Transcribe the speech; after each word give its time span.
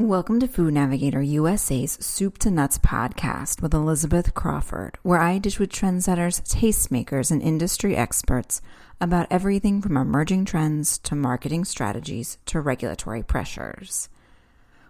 Welcome 0.00 0.40
to 0.40 0.48
Food 0.48 0.72
Navigator 0.72 1.20
USA's 1.20 1.98
Soup 2.00 2.38
to 2.38 2.50
Nuts 2.50 2.78
podcast 2.78 3.60
with 3.60 3.74
Elizabeth 3.74 4.32
Crawford, 4.32 4.96
where 5.02 5.20
I 5.20 5.36
dish 5.36 5.58
with 5.58 5.68
trendsetters, 5.68 6.40
tastemakers, 6.50 7.30
and 7.30 7.42
industry 7.42 7.94
experts 7.94 8.62
about 8.98 9.26
everything 9.30 9.82
from 9.82 9.98
emerging 9.98 10.46
trends 10.46 10.96
to 11.00 11.14
marketing 11.14 11.66
strategies 11.66 12.38
to 12.46 12.60
regulatory 12.60 13.22
pressures. 13.22 14.08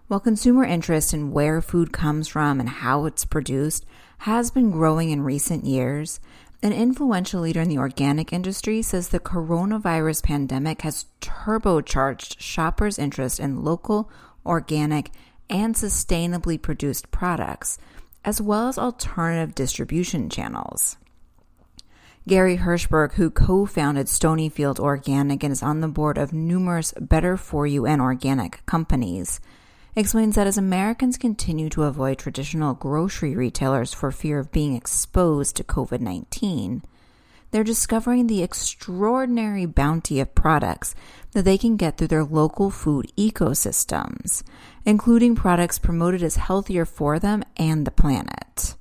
While 0.06 0.20
consumer 0.20 0.62
interest 0.62 1.12
in 1.12 1.32
where 1.32 1.60
food 1.60 1.92
comes 1.92 2.28
from 2.28 2.60
and 2.60 2.68
how 2.68 3.04
it's 3.06 3.24
produced 3.24 3.84
has 4.18 4.52
been 4.52 4.70
growing 4.70 5.10
in 5.10 5.22
recent 5.22 5.64
years, 5.64 6.20
an 6.62 6.72
influential 6.72 7.40
leader 7.40 7.62
in 7.62 7.68
the 7.68 7.78
organic 7.78 8.32
industry 8.32 8.80
says 8.80 9.08
the 9.08 9.18
coronavirus 9.18 10.22
pandemic 10.22 10.82
has 10.82 11.06
turbocharged 11.20 12.36
shoppers' 12.38 12.98
interest 12.98 13.40
in 13.40 13.64
local 13.64 14.08
organic, 14.44 15.10
and 15.48 15.74
sustainably 15.74 16.60
produced 16.60 17.10
products, 17.10 17.78
as 18.24 18.40
well 18.40 18.68
as 18.68 18.78
alternative 18.78 19.54
distribution 19.54 20.28
channels. 20.28 20.96
Gary 22.28 22.58
Hirshberg, 22.58 23.14
who 23.14 23.30
co 23.30 23.66
founded 23.66 24.06
Stonyfield 24.06 24.78
Organic 24.78 25.42
and 25.42 25.52
is 25.52 25.62
on 25.62 25.80
the 25.80 25.88
board 25.88 26.18
of 26.18 26.32
numerous 26.32 26.92
better 27.00 27.36
for 27.36 27.66
you 27.66 27.86
and 27.86 28.00
organic 28.00 28.64
companies, 28.66 29.40
explains 29.96 30.36
that 30.36 30.46
as 30.46 30.58
Americans 30.58 31.16
continue 31.16 31.68
to 31.70 31.84
avoid 31.84 32.18
traditional 32.18 32.74
grocery 32.74 33.34
retailers 33.34 33.92
for 33.94 34.12
fear 34.12 34.38
of 34.38 34.52
being 34.52 34.76
exposed 34.76 35.56
to 35.56 35.64
COVID 35.64 36.00
19, 36.00 36.82
they're 37.50 37.64
discovering 37.64 38.26
the 38.26 38.42
extraordinary 38.42 39.66
bounty 39.66 40.20
of 40.20 40.34
products 40.34 40.94
that 41.32 41.44
they 41.44 41.58
can 41.58 41.76
get 41.76 41.96
through 41.96 42.08
their 42.08 42.24
local 42.24 42.70
food 42.70 43.10
ecosystems, 43.16 44.42
including 44.84 45.34
products 45.34 45.78
promoted 45.78 46.22
as 46.22 46.36
healthier 46.36 46.84
for 46.84 47.18
them 47.18 47.42
and 47.56 47.86
the 47.86 47.90
planet. 47.90 48.74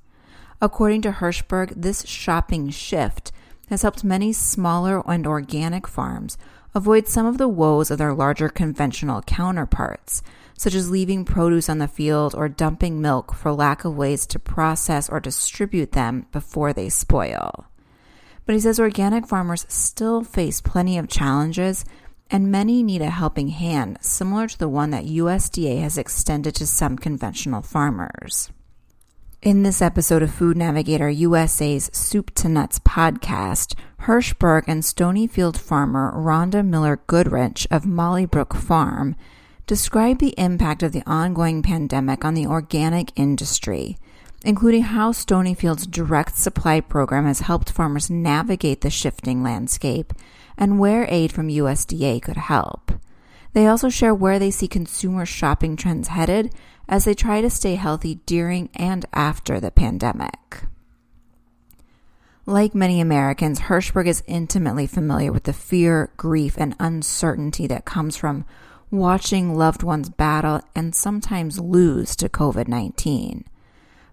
According 0.61 1.01
to 1.03 1.11
Hirshberg, 1.11 1.73
this 1.75 2.05
shopping 2.05 2.69
shift 2.69 3.31
has 3.69 3.81
helped 3.81 4.03
many 4.03 4.33
smaller 4.33 5.01
and 5.09 5.25
organic 5.25 5.87
farms 5.87 6.37
avoid 6.75 7.07
some 7.07 7.25
of 7.25 7.37
the 7.37 7.47
woes 7.47 7.89
of 7.89 7.97
their 7.97 8.13
larger 8.13 8.49
conventional 8.49 9.21
counterparts, 9.23 10.21
such 10.57 10.75
as 10.75 10.89
leaving 10.89 11.23
produce 11.25 11.69
on 11.69 11.77
the 11.77 11.87
field 11.87 12.35
or 12.35 12.49
dumping 12.49 13.01
milk 13.01 13.33
for 13.33 13.51
lack 13.51 13.85
of 13.85 13.95
ways 13.95 14.25
to 14.27 14.37
process 14.37 15.09
or 15.09 15.19
distribute 15.19 15.93
them 15.93 16.25
before 16.31 16.73
they 16.73 16.89
spoil. 16.89 17.65
But 18.49 18.55
he 18.55 18.61
says 18.61 18.79
organic 18.79 19.27
farmers 19.27 19.67
still 19.69 20.23
face 20.23 20.59
plenty 20.59 20.97
of 20.97 21.07
challenges 21.07 21.85
and 22.31 22.51
many 22.51 22.81
need 22.81 23.03
a 23.03 23.11
helping 23.11 23.49
hand 23.49 23.99
similar 24.01 24.47
to 24.47 24.57
the 24.57 24.67
one 24.67 24.89
that 24.89 25.05
USDA 25.05 25.83
has 25.83 25.99
extended 25.99 26.55
to 26.55 26.65
some 26.65 26.97
conventional 26.97 27.61
farmers. 27.61 28.49
In 29.43 29.61
this 29.61 29.83
episode 29.83 30.23
of 30.23 30.33
Food 30.33 30.57
Navigator 30.57 31.11
USA's 31.11 31.91
Soup 31.93 32.33
to 32.33 32.49
Nuts 32.49 32.79
podcast, 32.79 33.75
Hirshberg 34.05 34.63
and 34.65 34.81
Stonyfield 34.81 35.55
farmer 35.55 36.11
Rhonda 36.15 36.65
Miller 36.65 37.03
Goodrich 37.05 37.67
of 37.69 37.85
Molly 37.85 38.25
Brook 38.25 38.55
Farm 38.55 39.15
describe 39.67 40.17
the 40.17 40.33
impact 40.39 40.81
of 40.81 40.91
the 40.91 41.03
ongoing 41.05 41.61
pandemic 41.61 42.25
on 42.25 42.33
the 42.33 42.47
organic 42.47 43.11
industry 43.15 43.99
including 44.43 44.83
how 44.83 45.11
Stonyfield's 45.11 45.87
direct 45.87 46.37
supply 46.37 46.79
program 46.79 47.25
has 47.25 47.41
helped 47.41 47.71
farmers 47.71 48.09
navigate 48.09 48.81
the 48.81 48.89
shifting 48.89 49.43
landscape 49.43 50.13
and 50.57 50.79
where 50.79 51.05
aid 51.09 51.31
from 51.31 51.49
USDA 51.49 52.21
could 52.21 52.37
help. 52.37 52.91
They 53.53 53.67
also 53.67 53.89
share 53.89 54.13
where 54.13 54.39
they 54.39 54.51
see 54.51 54.67
consumer 54.67 55.25
shopping 55.25 55.75
trends 55.75 56.09
headed 56.09 56.53
as 56.87 57.05
they 57.05 57.13
try 57.13 57.41
to 57.41 57.49
stay 57.49 57.75
healthy 57.75 58.15
during 58.25 58.69
and 58.73 59.05
after 59.13 59.59
the 59.59 59.71
pandemic. 59.71 60.63
Like 62.45 62.73
many 62.73 62.99
Americans, 62.99 63.61
Hirshberg 63.61 64.07
is 64.07 64.23
intimately 64.25 64.87
familiar 64.87 65.31
with 65.31 65.43
the 65.43 65.53
fear, 65.53 66.11
grief, 66.17 66.55
and 66.57 66.75
uncertainty 66.79 67.67
that 67.67 67.85
comes 67.85 68.17
from 68.17 68.43
watching 68.89 69.55
loved 69.55 69.83
ones 69.83 70.09
battle 70.09 70.61
and 70.75 70.95
sometimes 70.95 71.59
lose 71.59 72.15
to 72.15 72.27
COVID 72.27 72.67
19. 72.67 73.45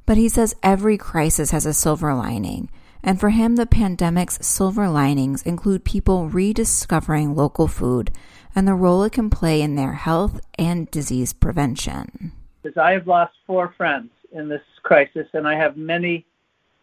But 0.06 0.16
he 0.16 0.28
says 0.28 0.54
every 0.62 0.96
crisis 0.96 1.50
has 1.50 1.66
a 1.66 1.74
silver 1.74 2.14
lining. 2.14 2.70
And 3.02 3.20
for 3.20 3.30
him, 3.30 3.56
the 3.56 3.66
pandemic's 3.66 4.44
silver 4.44 4.88
linings 4.88 5.42
include 5.42 5.84
people 5.84 6.28
rediscovering 6.28 7.34
local 7.34 7.68
food 7.68 8.10
and 8.54 8.66
the 8.66 8.74
role 8.74 9.02
it 9.02 9.12
can 9.12 9.28
play 9.28 9.60
in 9.60 9.76
their 9.76 9.92
health 9.92 10.40
and 10.58 10.90
disease 10.90 11.32
prevention. 11.32 12.32
I 12.76 12.92
have 12.92 13.06
lost 13.06 13.34
four 13.46 13.74
friends 13.76 14.10
in 14.32 14.48
this 14.48 14.62
crisis, 14.82 15.28
and 15.34 15.46
I 15.46 15.54
have 15.54 15.76
many 15.76 16.24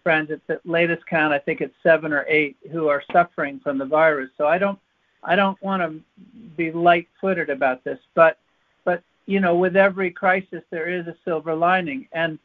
friends 0.02 0.32
at 0.32 0.46
the 0.48 0.62
latest 0.66 1.06
count, 1.08 1.34
I 1.34 1.40
think 1.40 1.62
it's 1.62 1.76
seven 1.82 2.14
or 2.14 2.26
eight, 2.28 2.56
who 2.72 2.88
are 2.88 3.04
suffering 3.12 3.60
from 3.60 3.78
the 3.78 3.86
virus. 3.86 4.30
So 4.38 4.48
I 4.48 4.58
don't, 4.58 4.80
I 5.24 5.36
don't 5.36 5.62
want 5.62 5.82
to 5.82 6.02
be 6.56 6.72
light-footed 6.72 7.50
about 7.50 7.84
this, 7.84 8.00
but, 8.14 8.38
but 8.86 9.02
you 9.26 9.40
know, 9.40 9.56
with 9.56 9.76
every 9.76 10.12
crisis 10.12 10.64
there 10.70 10.88
is 10.88 11.08
a 11.08 11.16
silver 11.26 11.56
lining, 11.56 12.08
and 12.12 12.38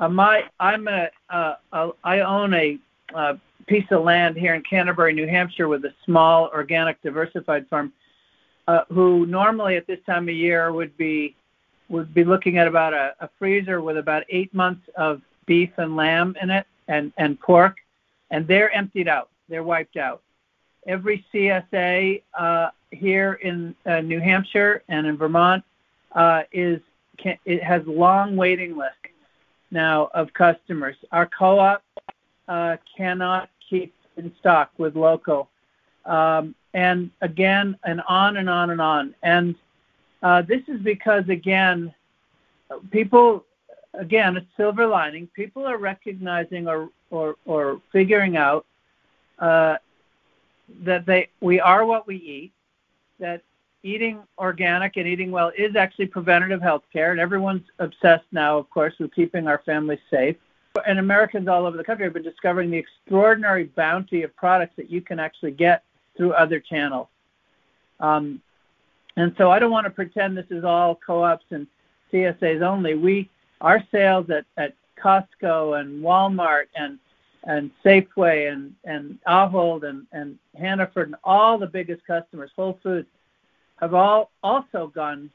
uh, 0.00 0.08
my 0.08 0.44
I'm 0.60 0.88
a 0.88 1.08
uh, 1.30 1.54
uh, 1.72 1.90
I 2.04 2.20
own 2.20 2.54
a 2.54 2.78
uh, 3.14 3.34
piece 3.66 3.86
of 3.90 4.04
land 4.04 4.36
here 4.36 4.54
in 4.54 4.62
Canterbury, 4.62 5.12
New 5.12 5.26
Hampshire, 5.26 5.68
with 5.68 5.84
a 5.84 5.94
small 6.04 6.50
organic 6.52 7.00
diversified 7.02 7.68
farm. 7.68 7.92
Uh, 8.68 8.82
who 8.88 9.26
normally 9.26 9.76
at 9.76 9.86
this 9.86 10.00
time 10.06 10.28
of 10.28 10.34
year 10.34 10.72
would 10.72 10.96
be 10.96 11.36
would 11.88 12.12
be 12.12 12.24
looking 12.24 12.58
at 12.58 12.66
about 12.66 12.92
a, 12.92 13.14
a 13.20 13.30
freezer 13.38 13.80
with 13.80 13.96
about 13.96 14.24
eight 14.28 14.52
months 14.52 14.82
of 14.96 15.22
beef 15.46 15.70
and 15.76 15.94
lamb 15.94 16.36
in 16.42 16.50
it 16.50 16.66
and 16.88 17.12
and 17.16 17.38
pork, 17.40 17.76
and 18.30 18.46
they're 18.46 18.70
emptied 18.72 19.08
out. 19.08 19.30
They're 19.48 19.62
wiped 19.62 19.96
out. 19.96 20.22
Every 20.86 21.24
CSA 21.32 22.22
uh, 22.34 22.70
here 22.90 23.34
in 23.34 23.74
uh, 23.86 24.00
New 24.00 24.20
Hampshire 24.20 24.82
and 24.88 25.06
in 25.06 25.16
Vermont 25.16 25.64
uh, 26.12 26.42
is 26.52 26.80
can, 27.18 27.38
it 27.44 27.62
has 27.62 27.86
long 27.86 28.36
waiting 28.36 28.76
lists 28.76 29.05
now 29.70 30.10
of 30.14 30.32
customers. 30.32 30.96
Our 31.12 31.26
co-op 31.26 31.82
uh, 32.48 32.76
cannot 32.96 33.50
keep 33.68 33.94
in 34.16 34.32
stock 34.38 34.70
with 34.78 34.96
local, 34.96 35.48
um, 36.04 36.54
and 36.74 37.10
again, 37.20 37.76
and 37.84 38.00
on 38.08 38.36
and 38.36 38.48
on 38.48 38.70
and 38.70 38.80
on. 38.80 39.14
And 39.22 39.54
uh, 40.22 40.42
this 40.42 40.62
is 40.68 40.80
because 40.80 41.28
again, 41.28 41.92
people, 42.90 43.44
again, 43.94 44.36
a 44.36 44.46
silver 44.56 44.86
lining. 44.86 45.28
People 45.34 45.66
are 45.66 45.78
recognizing 45.78 46.68
or 46.68 46.90
or, 47.10 47.36
or 47.44 47.80
figuring 47.92 48.36
out 48.36 48.66
uh, 49.38 49.76
that 50.82 51.06
they 51.06 51.28
we 51.40 51.60
are 51.60 51.84
what 51.84 52.06
we 52.06 52.16
eat. 52.16 52.52
That 53.18 53.42
eating 53.86 54.22
organic 54.38 54.96
and 54.96 55.06
eating 55.06 55.30
well 55.30 55.52
is 55.56 55.76
actually 55.76 56.06
preventative 56.06 56.60
health 56.60 56.82
care, 56.92 57.12
and 57.12 57.20
everyone's 57.20 57.62
obsessed 57.78 58.26
now, 58.32 58.58
of 58.58 58.68
course, 58.70 58.94
with 58.98 59.14
keeping 59.14 59.46
our 59.46 59.62
families 59.64 60.00
safe. 60.10 60.36
And 60.86 60.98
Americans 60.98 61.48
all 61.48 61.64
over 61.64 61.76
the 61.76 61.84
country 61.84 62.04
have 62.04 62.12
been 62.12 62.22
discovering 62.22 62.70
the 62.70 62.76
extraordinary 62.76 63.64
bounty 63.64 64.22
of 64.24 64.34
products 64.36 64.74
that 64.76 64.90
you 64.90 65.00
can 65.00 65.18
actually 65.18 65.52
get 65.52 65.84
through 66.16 66.32
other 66.32 66.60
channels. 66.60 67.08
Um, 68.00 68.42
and 69.16 69.34
so 69.38 69.50
I 69.50 69.58
don't 69.58 69.70
want 69.70 69.84
to 69.86 69.90
pretend 69.90 70.36
this 70.36 70.50
is 70.50 70.64
all 70.64 70.96
co-ops 70.96 71.46
and 71.50 71.66
CSAs 72.12 72.60
only. 72.60 72.94
We 72.94 73.30
our 73.62 73.82
sales 73.90 74.28
at, 74.28 74.44
at 74.58 74.74
Costco 75.02 75.80
and 75.80 76.02
Walmart 76.02 76.66
and 76.74 76.98
and 77.44 77.70
Safeway 77.84 78.52
and 78.52 78.74
and 78.84 79.18
Ahold 79.26 79.84
and 79.84 80.06
and 80.12 80.38
Hannaford 80.58 81.08
and 81.08 81.16
all 81.24 81.56
the 81.56 81.66
biggest 81.66 82.06
customers, 82.06 82.50
Whole 82.54 82.78
Foods, 82.82 83.08
have 83.80 83.94
all 83.94 84.30
also 84.42 84.90
gone 84.94 85.30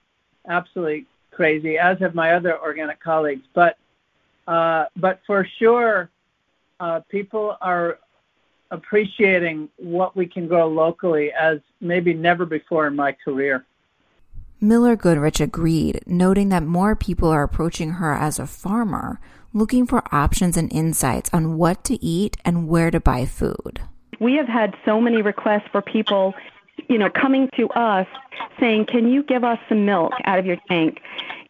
absolutely 0.47 1.05
crazy, 1.31 1.77
as 1.77 1.99
have 1.99 2.15
my 2.15 2.33
other 2.33 2.59
organic 2.59 2.99
colleagues. 2.99 3.45
But 3.53 3.77
uh, 4.47 4.85
but 4.95 5.21
for 5.25 5.47
sure, 5.59 6.09
uh, 6.79 7.01
people 7.09 7.57
are 7.61 7.99
appreciating 8.71 9.69
what 9.77 10.15
we 10.15 10.25
can 10.25 10.47
grow 10.47 10.67
locally 10.67 11.31
as 11.31 11.59
maybe 11.79 12.13
never 12.13 12.45
before 12.45 12.87
in 12.87 12.95
my 12.95 13.11
career. 13.11 13.65
Miller 14.59 14.95
Goodrich 14.95 15.41
agreed, 15.41 16.01
noting 16.05 16.49
that 16.49 16.63
more 16.63 16.95
people 16.95 17.29
are 17.29 17.43
approaching 17.43 17.93
her 17.93 18.13
as 18.13 18.39
a 18.39 18.47
farmer, 18.47 19.19
looking 19.53 19.85
for 19.85 20.03
options 20.13 20.55
and 20.55 20.71
insights 20.71 21.29
on 21.33 21.57
what 21.57 21.83
to 21.85 22.03
eat 22.03 22.37
and 22.45 22.67
where 22.67 22.91
to 22.91 22.99
buy 22.99 23.25
food. 23.25 23.81
We 24.19 24.35
have 24.35 24.47
had 24.47 24.75
so 24.85 25.01
many 25.01 25.21
requests 25.23 25.67
for 25.71 25.81
people 25.81 26.35
you 26.89 26.97
know, 26.97 27.09
coming 27.09 27.49
to 27.57 27.69
us 27.69 28.07
saying, 28.59 28.85
"Can 28.85 29.11
you 29.11 29.23
give 29.23 29.43
us 29.43 29.59
some 29.69 29.85
milk 29.85 30.13
out 30.25 30.39
of 30.39 30.45
your 30.45 30.57
tank? 30.67 31.01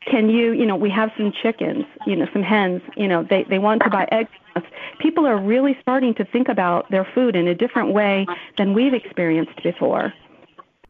Can 0.06 0.30
you, 0.30 0.51
you 0.51 0.66
know, 0.66 0.75
we 0.75 0.89
have 0.89 1.12
some 1.18 1.31
chickens, 1.31 1.86
you 2.07 2.16
know, 2.16 2.28
some 2.33 2.44
hens, 2.44 2.81
you 2.95 3.07
know, 3.07 3.24
they 3.24 3.44
they 3.44 3.60
want 3.60 3.81
to 3.83 3.89
buy 3.89 4.07
eggs." 4.12 4.30
People 5.00 5.25
are 5.25 5.38
really 5.38 5.78
starting 5.81 6.13
to 6.16 6.25
think 6.25 6.50
about 6.50 6.89
their 6.92 7.06
food 7.16 7.36
in 7.36 7.48
a 7.48 7.56
different 7.56 7.94
way 7.94 8.25
than 8.57 8.74
we've 8.74 8.94
experienced 8.94 9.63
before. 9.63 10.13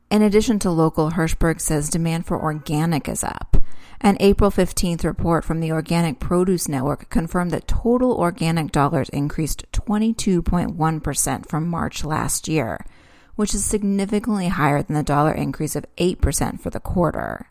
In 0.10 0.22
addition 0.22 0.60
to 0.60 0.72
local, 0.72 1.12
Hirshberg 1.12 1.62
says 1.62 1.90
demand 1.90 2.26
for 2.26 2.42
organic 2.42 3.08
is 3.08 3.24
up. 3.24 3.56
An 4.02 4.18
April 4.20 4.50
15th 4.50 5.06
report 5.06 5.46
from 5.46 5.60
the 5.60 5.72
Organic 5.72 6.20
Produce 6.20 6.68
Network 6.68 7.10
confirmed 7.10 7.52
that 7.52 7.68
total 7.68 8.18
organic 8.18 8.72
dollars 8.72 9.10
increased 9.10 9.64
22.1% 9.72 11.48
from 11.48 11.68
March 11.68 12.04
last 12.04 12.48
year, 12.48 12.84
which 13.42 13.56
is 13.56 13.66
significantly 13.66 14.50
higher 14.50 14.84
than 14.84 14.96
the 14.96 15.02
dollar 15.02 15.32
increase 15.32 15.76
of 15.76 15.84
8% 15.98 16.60
for 16.60 16.70
the 16.70 16.80
quarter. 16.80 17.50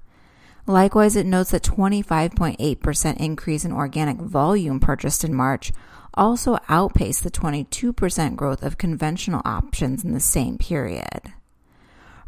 Likewise, 0.65 1.17
it 1.17 1.27
notes 1.27 1.51
that 1.51 1.65
25.8% 1.65 3.17
increase 3.17 3.65
in 3.65 3.73
organic 3.73 4.19
volume 4.19 4.79
purchased 4.79 5.25
in 5.25 5.35
March 5.35 5.73
also 6.15 6.59
outpaced 6.69 7.25
the 7.25 7.31
22% 7.33 8.37
growth 8.37 8.63
of 8.63 8.79
conventional 8.79 9.43
options 9.45 10.05
in 10.05 10.13
the 10.13 10.21
same 10.21 10.59
period. 10.59 11.33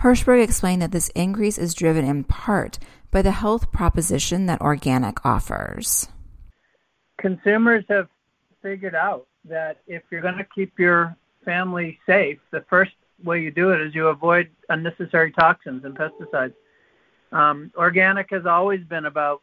Hirshberg 0.00 0.42
explained 0.42 0.82
that 0.82 0.90
this 0.90 1.10
increase 1.10 1.56
is 1.56 1.72
driven 1.72 2.04
in 2.04 2.24
part 2.24 2.80
by 3.12 3.22
the 3.22 3.30
health 3.30 3.70
proposition 3.70 4.46
that 4.46 4.60
organic 4.60 5.24
offers. 5.24 6.08
Consumers 7.16 7.84
have 7.88 8.08
figured 8.60 8.96
out 8.96 9.28
that 9.44 9.78
if 9.86 10.02
you're 10.10 10.20
going 10.20 10.38
to 10.38 10.48
keep 10.52 10.76
your 10.80 11.16
family 11.44 12.00
safe, 12.06 12.40
the 12.50 12.64
first 12.68 12.90
way 13.24 13.40
you 13.40 13.50
do 13.50 13.70
it 13.70 13.80
is 13.80 13.94
you 13.94 14.08
avoid 14.08 14.50
unnecessary 14.68 15.32
toxins 15.32 15.84
and 15.84 15.96
pesticides. 15.96 16.54
Um, 17.32 17.72
organic 17.76 18.30
has 18.30 18.46
always 18.46 18.84
been 18.84 19.06
about 19.06 19.42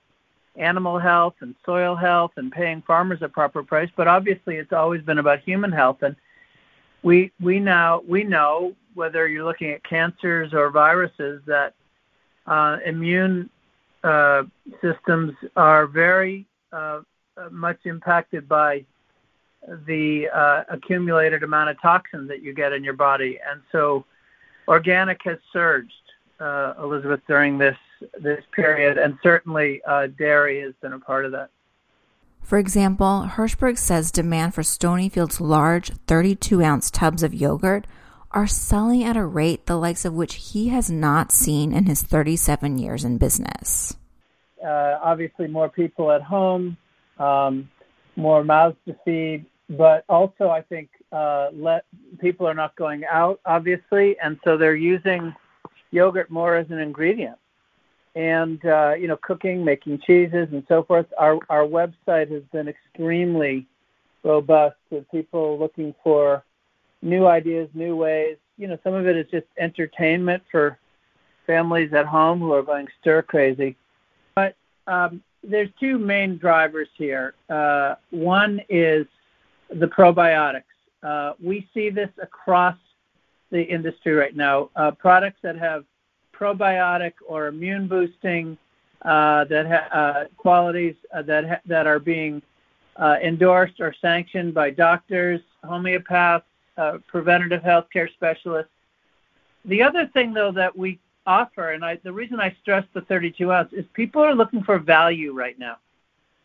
animal 0.55 0.99
health 0.99 1.35
and 1.41 1.55
soil 1.65 1.95
health 1.95 2.31
and 2.35 2.51
paying 2.51 2.81
farmers 2.81 3.19
a 3.21 3.29
proper 3.29 3.63
price, 3.63 3.89
but 3.95 4.07
obviously 4.07 4.57
it's 4.57 4.73
always 4.73 5.01
been 5.01 5.17
about 5.17 5.39
human 5.39 5.71
health. 5.71 6.03
And 6.03 6.15
we 7.03 7.31
we 7.39 7.59
now 7.59 8.01
we 8.07 8.23
know 8.23 8.75
whether 8.93 9.27
you're 9.27 9.45
looking 9.45 9.71
at 9.71 9.83
cancers 9.83 10.53
or 10.53 10.69
viruses, 10.69 11.41
that 11.45 11.73
uh, 12.45 12.77
immune 12.85 13.49
uh, 14.03 14.43
systems 14.81 15.33
are 15.55 15.87
very 15.87 16.45
uh, 16.73 17.01
much 17.51 17.79
impacted 17.85 18.47
by 18.47 18.83
the 19.67 20.27
uh, 20.33 20.63
accumulated 20.69 21.44
amount 21.44 21.69
of 21.69 21.81
toxins 21.81 22.27
that 22.29 22.41
you 22.41 22.53
get 22.53 22.73
in 22.73 22.83
your 22.83 22.94
body. 22.94 23.39
And 23.50 23.61
so 23.71 24.06
organic 24.67 25.19
has 25.25 25.38
surged, 25.51 25.94
uh, 26.39 26.73
Elizabeth, 26.81 27.21
during 27.27 27.57
this 27.57 27.77
this 28.21 28.41
period, 28.56 28.97
and 28.97 29.17
certainly 29.21 29.81
uh, 29.85 30.07
dairy 30.17 30.61
has 30.61 30.73
been 30.81 30.94
a 30.94 31.00
part 31.00 31.25
of 31.25 31.33
that. 31.33 31.50
For 32.41 32.57
example, 32.57 33.29
Hirshberg 33.33 33.77
says 33.77 34.11
demand 34.11 34.56
for 34.56 34.61
Stonyfield's 34.61 35.41
large 35.41 35.91
32 36.07 36.63
ounce 36.63 36.89
tubs 36.89 37.23
of 37.23 37.33
yogurt 37.33 37.85
are 38.31 38.47
selling 38.47 39.03
at 39.03 39.17
a 39.17 39.25
rate 39.25 39.65
the 39.65 39.75
likes 39.75 40.05
of 40.05 40.13
which 40.13 40.35
he 40.35 40.69
has 40.69 40.89
not 40.89 41.31
seen 41.31 41.73
in 41.73 41.85
his 41.85 42.01
37 42.01 42.77
years 42.77 43.03
in 43.03 43.17
business. 43.17 43.95
Uh, 44.63 44.97
obviously, 45.01 45.47
more 45.47 45.69
people 45.69 46.12
at 46.12 46.21
home, 46.21 46.77
um, 47.17 47.69
more 48.19 48.44
mouths 48.44 48.77
to 48.88 48.95
feed, 49.06 49.45
but 49.69 50.04
also 50.10 50.50
I 50.50 50.62
think 50.62 50.89
uh, 51.12 51.50
let 51.54 51.86
people 52.19 52.48
are 52.48 52.54
not 52.54 52.75
going 52.75 53.04
out, 53.06 53.39
obviously, 53.45 54.18
and 54.19 54.39
so 54.44 54.57
they're 54.57 54.75
using 54.75 55.33
yogurt 55.92 56.30
more 56.30 56.56
as 56.56 56.69
an 56.69 56.80
ingredient. 56.80 57.38
And 58.16 58.63
uh, 58.66 58.94
you 59.00 59.07
know, 59.07 59.18
cooking, 59.18 59.63
making 59.63 60.00
cheeses, 60.06 60.50
and 60.51 60.63
so 60.68 60.83
forth. 60.83 61.06
Our 61.18 61.39
our 61.50 61.63
website 61.63 62.31
has 62.31 62.44
been 62.51 62.68
extremely 62.68 63.68
robust 64.24 64.77
with 64.89 65.10
people 65.12 65.57
looking 65.57 65.94
for 66.04 66.44
new 67.01 67.27
ideas, 67.27 67.69
new 67.74 67.95
ways. 67.95 68.38
You 68.57 68.68
know, 68.68 68.80
some 68.83 68.94
of 68.94 69.07
it 69.07 69.15
is 69.15 69.27
just 69.31 69.45
entertainment 69.57 70.44
for 70.51 70.77
families 71.48 71.94
at 71.94 72.06
home 72.06 72.39
who 72.39 72.51
are 72.54 72.63
going 72.63 72.88
stir 73.00 73.22
crazy. 73.22 73.75
But 74.36 74.56
um, 74.88 75.24
there's 75.44 75.69
two 75.80 75.97
main 75.97 76.38
drivers 76.38 76.89
here. 76.95 77.33
Uh, 77.50 77.95
one 78.12 78.62
is 78.69 79.06
the 79.69 79.88
probiotics. 79.88 80.63
Uh, 81.01 81.33
we 81.41 81.68
see 81.74 81.89
this 81.89 82.09
across 82.21 82.75
the 83.51 83.62
industry 83.62 84.13
right 84.13 84.36
now. 84.36 84.69
Uh, 84.75 84.91
products 84.91 85.39
that 85.41 85.57
have 85.57 85.86
probiotic 86.33 87.13
or 87.27 87.47
immune 87.47 87.88
boosting 87.88 88.57
uh, 89.03 89.45
that 89.45 89.65
ha- 89.65 89.97
uh, 89.97 90.25
qualities 90.38 90.95
uh, 91.13 91.21
that 91.21 91.47
ha- 91.47 91.62
that 91.65 91.88
are 91.88 92.00
being 92.00 92.41
endorsed 93.24 93.80
or 93.80 93.95
sanctioned 94.01 94.53
by 94.53 94.69
doctors, 94.69 95.39
homeopaths, 95.63 96.44
preventative 97.07 97.62
healthcare 97.62 98.12
specialists. 98.12 98.71
The 99.63 99.81
other 99.81 100.07
thing, 100.07 100.33
though, 100.33 100.51
that 100.51 100.77
we 100.77 101.00
offer, 101.29 101.73
and 101.73 101.85
I, 101.85 101.99
the 102.03 102.11
reason 102.11 102.39
I 102.39 102.55
stress 102.61 102.83
the 102.93 103.01
32 103.01 103.51
ounce 103.51 103.71
is 103.71 103.85
people 103.93 104.21
are 104.21 104.33
looking 104.33 104.63
for 104.63 104.79
value 104.79 105.31
right 105.31 105.57
now. 105.59 105.77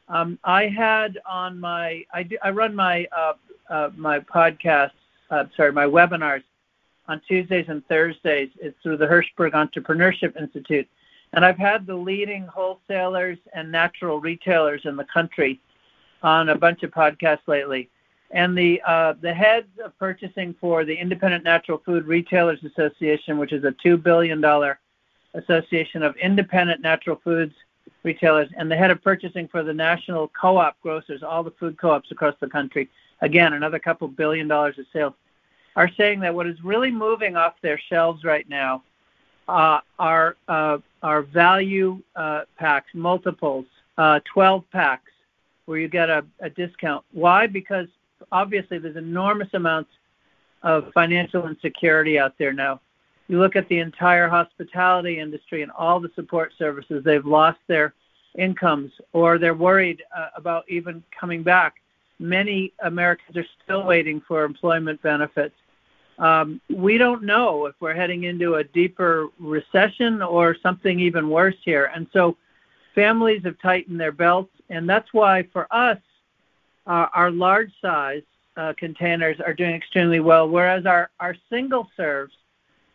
Um, 0.08 0.38
I 0.44 0.68
had 0.68 1.18
on 1.26 1.58
my, 1.58 2.04
I, 2.12 2.22
do, 2.22 2.36
I 2.42 2.50
run 2.50 2.74
my 2.74 3.06
uh, 3.16 3.32
uh, 3.70 3.88
my 3.96 4.20
podcast, 4.20 4.90
uh, 5.30 5.44
sorry, 5.56 5.72
my 5.72 5.86
webinars 5.86 6.42
on 7.08 7.22
Tuesdays 7.26 7.64
and 7.68 7.84
Thursdays. 7.86 8.50
It's 8.60 8.76
through 8.82 8.98
the 8.98 9.06
Hirshberg 9.06 9.52
Entrepreneurship 9.52 10.38
Institute, 10.38 10.86
and 11.32 11.46
I've 11.46 11.56
had 11.56 11.86
the 11.86 11.94
leading 11.94 12.46
wholesalers 12.46 13.38
and 13.54 13.72
natural 13.72 14.20
retailers 14.20 14.82
in 14.84 14.96
the 14.96 15.04
country 15.04 15.58
on 16.22 16.50
a 16.50 16.58
bunch 16.58 16.82
of 16.82 16.90
podcasts 16.90 17.48
lately 17.48 17.88
and 18.30 18.56
the 18.56 18.80
uh, 18.86 19.14
the 19.20 19.32
heads 19.32 19.68
of 19.84 19.96
purchasing 19.98 20.54
for 20.60 20.84
the 20.84 20.94
Independent 20.94 21.44
Natural 21.44 21.78
Food 21.84 22.06
Retailers 22.06 22.62
Association, 22.64 23.38
which 23.38 23.52
is 23.52 23.64
a 23.64 23.72
two 23.82 23.96
billion 23.96 24.40
dollar 24.40 24.78
association 25.34 26.02
of 26.02 26.16
independent 26.16 26.80
natural 26.80 27.20
foods 27.22 27.54
retailers, 28.02 28.48
and 28.56 28.70
the 28.70 28.76
head 28.76 28.90
of 28.90 29.02
purchasing 29.02 29.48
for 29.48 29.62
the 29.62 29.72
national 29.72 30.30
co-op 30.38 30.80
grocers, 30.82 31.22
all 31.22 31.42
the 31.42 31.50
food 31.52 31.78
co-ops 31.78 32.10
across 32.12 32.34
the 32.40 32.46
country, 32.46 32.88
again 33.20 33.54
another 33.54 33.78
couple 33.78 34.06
billion 34.08 34.46
dollars 34.46 34.78
of 34.78 34.86
sales, 34.92 35.14
are 35.76 35.90
saying 35.96 36.20
that 36.20 36.34
what 36.34 36.46
is 36.46 36.62
really 36.62 36.90
moving 36.90 37.36
off 37.36 37.54
their 37.62 37.78
shelves 37.78 38.24
right 38.24 38.48
now 38.48 38.82
uh, 39.48 39.80
are 39.98 40.36
uh, 40.48 40.78
are 41.02 41.22
value 41.22 42.00
uh, 42.16 42.42
packs, 42.56 42.90
multiples, 42.94 43.66
uh, 43.98 44.20
12 44.32 44.64
packs, 44.70 45.10
where 45.66 45.78
you 45.78 45.88
get 45.88 46.08
a, 46.08 46.24
a 46.40 46.50
discount. 46.50 47.04
Why? 47.12 47.46
Because 47.46 47.88
obviously 48.32 48.78
there's 48.78 48.96
enormous 48.96 49.48
amounts 49.54 49.90
of 50.62 50.92
financial 50.92 51.46
insecurity 51.46 52.18
out 52.18 52.34
there 52.38 52.52
now. 52.52 52.80
You 53.28 53.38
look 53.38 53.56
at 53.56 53.68
the 53.68 53.78
entire 53.78 54.28
hospitality 54.28 55.18
industry 55.18 55.62
and 55.62 55.70
all 55.72 56.00
the 56.00 56.10
support 56.14 56.52
services, 56.58 57.02
they've 57.04 57.24
lost 57.24 57.58
their 57.68 57.94
incomes 58.36 58.92
or 59.12 59.38
they're 59.38 59.54
worried 59.54 60.02
uh, 60.16 60.28
about 60.36 60.64
even 60.68 61.02
coming 61.18 61.42
back. 61.42 61.76
Many 62.18 62.72
Americans 62.82 63.36
are 63.36 63.46
still 63.62 63.84
waiting 63.84 64.20
for 64.26 64.44
employment 64.44 65.00
benefits. 65.02 65.54
Um, 66.18 66.60
we 66.68 66.96
don't 66.96 67.24
know 67.24 67.66
if 67.66 67.74
we're 67.80 67.94
heading 67.94 68.24
into 68.24 68.56
a 68.56 68.64
deeper 68.64 69.28
recession 69.40 70.22
or 70.22 70.56
something 70.62 71.00
even 71.00 71.28
worse 71.28 71.56
here. 71.64 71.90
And 71.94 72.06
so 72.12 72.36
families 72.94 73.42
have 73.44 73.58
tightened 73.60 73.98
their 73.98 74.12
belts. 74.12 74.52
And 74.70 74.88
that's 74.88 75.12
why 75.12 75.48
for 75.52 75.66
us, 75.74 75.98
uh, 76.86 77.06
our 77.14 77.30
large 77.30 77.72
size 77.80 78.22
uh, 78.56 78.72
containers 78.76 79.40
are 79.40 79.54
doing 79.54 79.74
extremely 79.74 80.20
well, 80.20 80.48
whereas 80.48 80.86
our, 80.86 81.10
our 81.20 81.36
single 81.50 81.88
serves, 81.96 82.34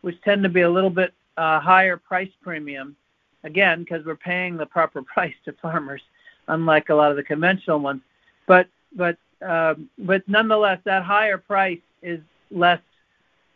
which 0.01 0.19
tend 0.21 0.43
to 0.43 0.49
be 0.49 0.61
a 0.61 0.69
little 0.69 0.89
bit 0.89 1.13
uh, 1.37 1.59
higher 1.59 1.97
price 1.97 2.31
premium, 2.41 2.95
again, 3.43 3.79
because 3.79 4.05
we're 4.05 4.15
paying 4.15 4.57
the 4.57 4.65
proper 4.65 5.01
price 5.13 5.35
to 5.45 5.53
farmers, 5.53 6.01
unlike 6.47 6.89
a 6.89 6.95
lot 6.95 7.11
of 7.11 7.17
the 7.17 7.23
conventional 7.23 7.79
ones. 7.79 8.01
But 8.47 8.67
but 8.95 9.17
um, 9.41 9.89
but 9.99 10.27
nonetheless, 10.27 10.79
that 10.83 11.03
higher 11.03 11.37
price 11.37 11.79
is 12.01 12.19
less 12.51 12.81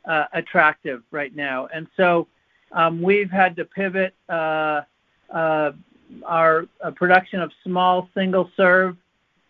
uh, 0.06 0.26
attractive 0.34 1.04
right 1.12 1.36
now, 1.36 1.68
and 1.74 1.88
so 1.98 2.28
um, 2.72 3.02
we've 3.02 3.32
had 3.32 3.56
to 3.56 3.66
pivot 3.66 4.14
uh, 4.30 4.82
uh, 5.34 5.72
our 6.26 6.66
uh, 6.84 6.92
production 6.92 7.42
of 7.42 7.52
small 7.64 8.10
single 8.14 8.50
serve 8.56 8.96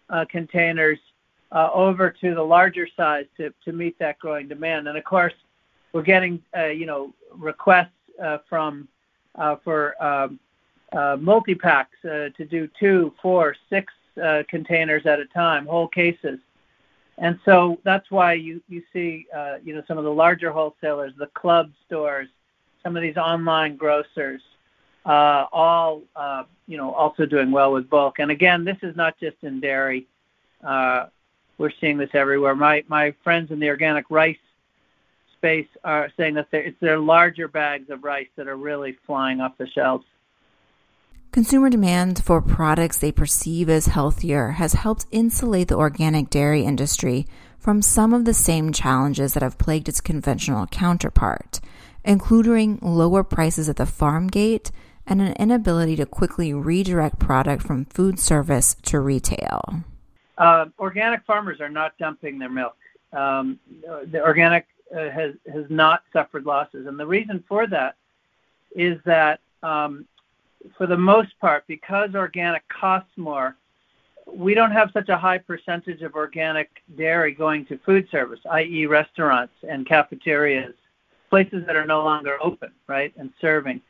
uh, 0.10 0.26
containers 0.30 1.00
uh, 1.52 1.70
over 1.74 2.10
to 2.10 2.34
the 2.34 2.42
larger 2.42 2.88
size 2.98 3.26
to, 3.38 3.54
to 3.64 3.72
meet 3.72 3.98
that 4.00 4.18
growing 4.20 4.48
demand. 4.48 4.88
And 4.88 4.98
of 4.98 5.04
course, 5.04 5.34
we're 5.94 6.02
getting 6.02 6.42
uh, 6.58 6.66
you 6.66 6.86
know 6.86 7.14
requests 7.32 7.92
uh, 8.22 8.40
from 8.50 8.88
uh, 9.36 9.56
for 9.64 10.02
um, 10.04 10.40
uh, 10.92 11.18
multi 11.20 11.56
packs 11.56 11.98
to 12.02 12.32
do 12.50 12.68
two, 12.80 13.14
four, 13.22 13.56
six 13.70 13.94
containers 14.50 15.06
at 15.06 15.20
a 15.20 15.26
time, 15.26 15.66
whole 15.66 15.88
cases. 15.88 16.40
And 17.20 17.40
so 17.46 17.80
that's 17.84 18.10
why 18.10 18.34
you 18.34 18.62
you 18.68 18.82
see 18.92 19.28
you 19.64 19.76
know 19.76 19.84
some 19.88 19.98
of 19.98 20.04
the 20.04 20.12
larger 20.12 20.52
wholesalers, 20.52 21.14
the 21.18 21.28
club 21.28 21.72
stores, 21.86 22.28
some 22.84 22.96
of 22.96 23.02
these 23.02 23.18
online 23.18 23.76
grocers, 23.76 24.42
uh, 25.06 25.46
all 25.52 26.02
uh, 26.16 26.44
you 26.68 26.78
know 26.78 26.94
also 26.94 27.26
doing 27.26 27.52
well 27.52 27.74
with 27.74 27.90
bulk. 27.90 28.20
And 28.20 28.32
again, 28.32 28.64
this 28.64 28.78
is 28.82 28.96
not 28.96 29.20
just 29.20 29.38
in 29.42 29.60
dairy. 29.60 30.08
Uh, 30.64 31.08
we're 31.58 31.72
seeing 31.82 31.98
this 31.98 32.10
everywhere. 32.14 32.56
My 32.56 32.84
my 32.88 33.14
friends 33.24 33.52
in 33.52 33.60
the 33.60 33.70
organic 33.70 34.06
rice 34.10 34.38
space 35.38 35.68
are 35.84 36.10
saying 36.16 36.36
that 36.36 36.48
it's 36.54 36.80
their 36.80 37.00
larger 37.00 37.48
bags 37.48 37.90
of 37.90 38.04
rice 38.04 38.30
that 38.38 38.48
are 38.48 38.56
really 38.56 38.98
flying 39.06 39.42
off 39.42 39.58
the 39.58 39.68
shelves. 39.68 40.06
Consumer 41.34 41.70
demand 41.70 42.24
for 42.24 42.42
products 42.42 42.98
they 42.98 43.12
perceive 43.12 43.68
as 43.68 43.88
healthier 43.88 44.52
has 44.52 44.74
helped 44.74 45.08
insulate 45.12 45.68
the 45.68 45.76
organic 45.76 46.30
dairy 46.30 46.64
industry 46.64 47.28
from 47.58 47.82
some 47.82 48.14
of 48.14 48.24
the 48.24 48.34
same 48.34 48.72
challenges 48.72 49.34
that 49.34 49.42
have 49.42 49.58
plagued 49.58 49.90
its 49.90 50.00
conventional 50.00 50.68
counterpart, 50.68 51.60
including 52.06 52.78
lower 52.82 53.24
prices 53.24 53.68
at 53.68 53.78
the 53.78 53.86
farm 53.86 54.28
gate 54.28 54.72
and 55.06 55.22
an 55.22 55.34
inability 55.34 55.96
to 55.98 56.06
quickly 56.06 56.54
redirect 56.54 57.20
product 57.20 57.64
from 57.64 57.86
food 57.86 58.20
service 58.20 58.76
to 58.84 59.00
retail. 59.00 59.84
Uh, 60.38 60.66
organic 60.80 61.24
farmers 61.26 61.62
are 61.62 61.70
not 61.70 61.98
dumping 61.98 62.40
their 62.40 62.50
milk. 62.50 62.78
Um, 63.12 63.60
the 64.12 64.22
organic 64.22 64.66
uh, 64.96 65.10
has 65.10 65.34
has 65.52 65.66
not 65.70 66.04
suffered 66.12 66.46
losses, 66.46 66.88
and 66.88 67.00
the 67.00 67.06
reason 67.06 67.44
for 67.48 67.68
that 67.68 67.96
is 68.76 69.00
that 69.06 69.40
um, 69.62 70.06
for 70.78 70.88
the 70.88 70.98
most 70.98 71.38
part, 71.40 71.66
because 71.68 72.16
organic 72.16 72.68
costs 72.70 73.12
more, 73.18 73.56
we 74.32 74.54
don't 74.54 74.72
have 74.72 74.90
such 74.94 75.10
a 75.10 75.18
high 75.18 75.38
percentage 75.38 76.02
of 76.02 76.16
organic 76.16 76.70
dairy 76.98 77.34
going 77.34 77.66
to 77.66 77.78
food 77.80 78.08
service, 78.10 78.40
i.e., 78.52 78.86
restaurants 78.86 79.54
and 79.68 79.86
cafeterias, 79.86 80.74
places 81.30 81.66
that 81.66 81.76
are 81.76 81.86
no 81.86 82.04
longer 82.04 82.38
open, 82.42 82.72
right, 82.88 83.14
and 83.18 83.32
serving. 83.42 83.82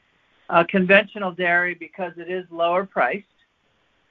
Uh, 0.50 0.64
conventional 0.68 1.32
dairy, 1.32 1.74
because 1.74 2.14
it 2.18 2.30
is 2.30 2.46
lower 2.52 2.86
priced, 2.86 3.26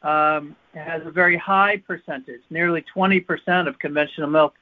um, 0.02 0.56
has 0.74 1.02
a 1.04 1.10
very 1.10 1.36
high 1.36 1.76
percentage. 1.76 2.40
Nearly 2.50 2.84
20% 2.94 3.68
of 3.68 3.78
conventional 3.78 4.28
milk 4.28 4.54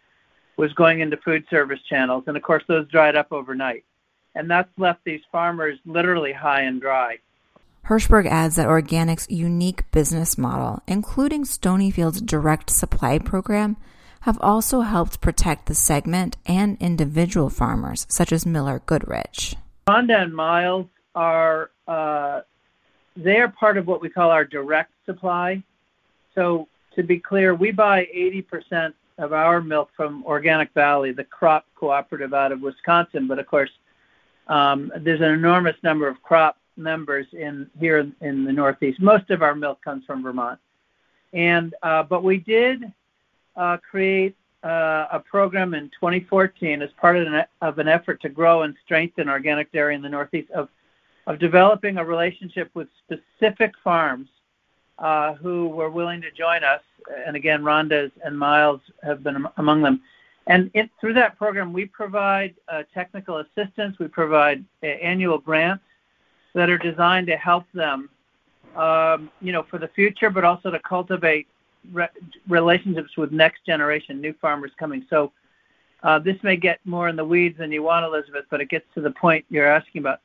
was 0.56 0.72
going 0.74 1.00
into 1.00 1.16
food 1.18 1.44
service 1.48 1.80
channels, 1.88 2.24
and 2.26 2.36
of 2.36 2.42
course, 2.42 2.62
those 2.68 2.86
dried 2.88 3.16
up 3.16 3.32
overnight. 3.32 3.84
And 4.34 4.50
that's 4.50 4.68
left 4.78 5.00
these 5.04 5.22
farmers 5.32 5.78
literally 5.86 6.32
high 6.32 6.62
and 6.62 6.80
dry. 6.80 7.18
Hirshberg 7.86 8.26
adds 8.26 8.56
that 8.56 8.68
Organic's 8.68 9.26
unique 9.30 9.90
business 9.90 10.36
model, 10.36 10.82
including 10.86 11.44
Stonyfield's 11.44 12.20
direct 12.20 12.70
supply 12.70 13.18
program, 13.18 13.76
have 14.20 14.38
also 14.42 14.82
helped 14.82 15.20
protect 15.20 15.66
the 15.66 15.74
segment 15.74 16.36
and 16.44 16.76
individual 16.78 17.48
farmers, 17.48 18.06
such 18.10 18.32
as 18.32 18.44
Miller 18.44 18.82
Goodrich. 18.84 19.56
Rhonda 19.88 20.22
and 20.22 20.34
Miles 20.34 20.86
are 21.14 21.70
uh, 21.88 22.40
they 23.16 23.38
are 23.38 23.48
part 23.48 23.76
of 23.76 23.86
what 23.86 24.00
we 24.00 24.08
call 24.08 24.30
our 24.30 24.44
direct 24.44 24.92
supply. 25.04 25.62
So 26.34 26.68
to 26.94 27.02
be 27.02 27.18
clear, 27.18 27.54
we 27.54 27.70
buy 27.70 28.06
80% 28.14 28.94
of 29.18 29.32
our 29.32 29.60
milk 29.60 29.90
from 29.96 30.24
Organic 30.24 30.72
Valley, 30.72 31.12
the 31.12 31.24
CROPP 31.24 31.66
cooperative 31.74 32.32
out 32.32 32.52
of 32.52 32.60
Wisconsin. 32.60 33.26
But 33.26 33.38
of 33.38 33.46
course, 33.46 33.70
um, 34.48 34.92
there's 35.00 35.20
an 35.20 35.32
enormous 35.32 35.76
number 35.82 36.08
of 36.08 36.22
CROPP 36.22 36.56
members 36.76 37.26
in 37.32 37.68
here 37.78 37.98
in, 37.98 38.14
in 38.20 38.44
the 38.44 38.52
Northeast. 38.52 39.00
Most 39.00 39.30
of 39.30 39.42
our 39.42 39.54
milk 39.54 39.82
comes 39.82 40.04
from 40.04 40.22
Vermont, 40.22 40.58
and 41.32 41.74
uh, 41.82 42.02
but 42.02 42.24
we 42.24 42.38
did 42.38 42.92
uh, 43.56 43.76
create 43.78 44.34
uh, 44.64 45.06
a 45.12 45.20
program 45.20 45.74
in 45.74 45.90
2014 45.90 46.82
as 46.82 46.90
part 47.00 47.16
of 47.16 47.26
an, 47.26 47.44
of 47.60 47.78
an 47.78 47.88
effort 47.88 48.20
to 48.22 48.28
grow 48.28 48.62
and 48.62 48.74
strengthen 48.84 49.28
organic 49.28 49.70
dairy 49.72 49.94
in 49.94 50.02
the 50.02 50.08
Northeast 50.08 50.50
of 50.50 50.68
of 51.30 51.38
developing 51.38 51.96
a 51.98 52.04
relationship 52.04 52.68
with 52.74 52.88
specific 53.04 53.72
farms 53.84 54.28
uh, 54.98 55.34
who 55.34 55.68
were 55.68 55.88
willing 55.88 56.20
to 56.20 56.30
join 56.32 56.64
us. 56.64 56.82
And 57.24 57.36
again, 57.36 57.62
Rhonda's 57.62 58.10
and 58.24 58.36
Miles 58.36 58.80
have 59.04 59.22
been 59.22 59.46
among 59.56 59.80
them. 59.80 60.00
And 60.48 60.72
it, 60.74 60.90
through 61.00 61.14
that 61.14 61.38
program, 61.38 61.72
we 61.72 61.86
provide 61.86 62.56
uh, 62.68 62.82
technical 62.92 63.36
assistance. 63.38 63.96
We 64.00 64.08
provide 64.08 64.64
uh, 64.82 64.86
annual 64.86 65.38
grants 65.38 65.84
that 66.56 66.68
are 66.68 66.78
designed 66.78 67.28
to 67.28 67.36
help 67.36 67.64
them, 67.74 68.10
um, 68.74 69.30
you 69.40 69.52
know, 69.52 69.64
for 69.70 69.78
the 69.78 69.88
future, 69.88 70.30
but 70.30 70.42
also 70.42 70.68
to 70.72 70.80
cultivate 70.80 71.46
re- 71.92 72.08
relationships 72.48 73.16
with 73.16 73.30
next 73.30 73.64
generation 73.64 74.20
new 74.20 74.34
farmers 74.40 74.72
coming. 74.80 75.06
So 75.08 75.30
uh, 76.02 76.18
this 76.18 76.38
may 76.42 76.56
get 76.56 76.80
more 76.84 77.08
in 77.08 77.14
the 77.14 77.24
weeds 77.24 77.58
than 77.58 77.70
you 77.70 77.84
want, 77.84 78.04
Elizabeth, 78.04 78.46
but 78.50 78.60
it 78.60 78.68
gets 78.68 78.86
to 78.96 79.00
the 79.00 79.12
point 79.12 79.44
you're 79.48 79.70
asking 79.70 80.00
about. 80.00 80.18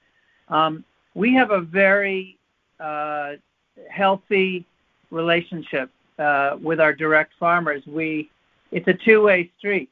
Um, 0.49 0.83
we 1.15 1.33
have 1.33 1.49
a 1.49 1.61
very 1.61 2.37
uh, 2.79 3.33
healthy 3.89 4.65
relationship 5.09 5.89
uh, 6.19 6.57
with 6.61 6.79
our 6.79 6.93
direct 6.93 7.33
farmers. 7.39 7.81
We 7.87 8.29
it's 8.71 8.87
a 8.87 8.93
two-way 8.93 9.51
street. 9.57 9.89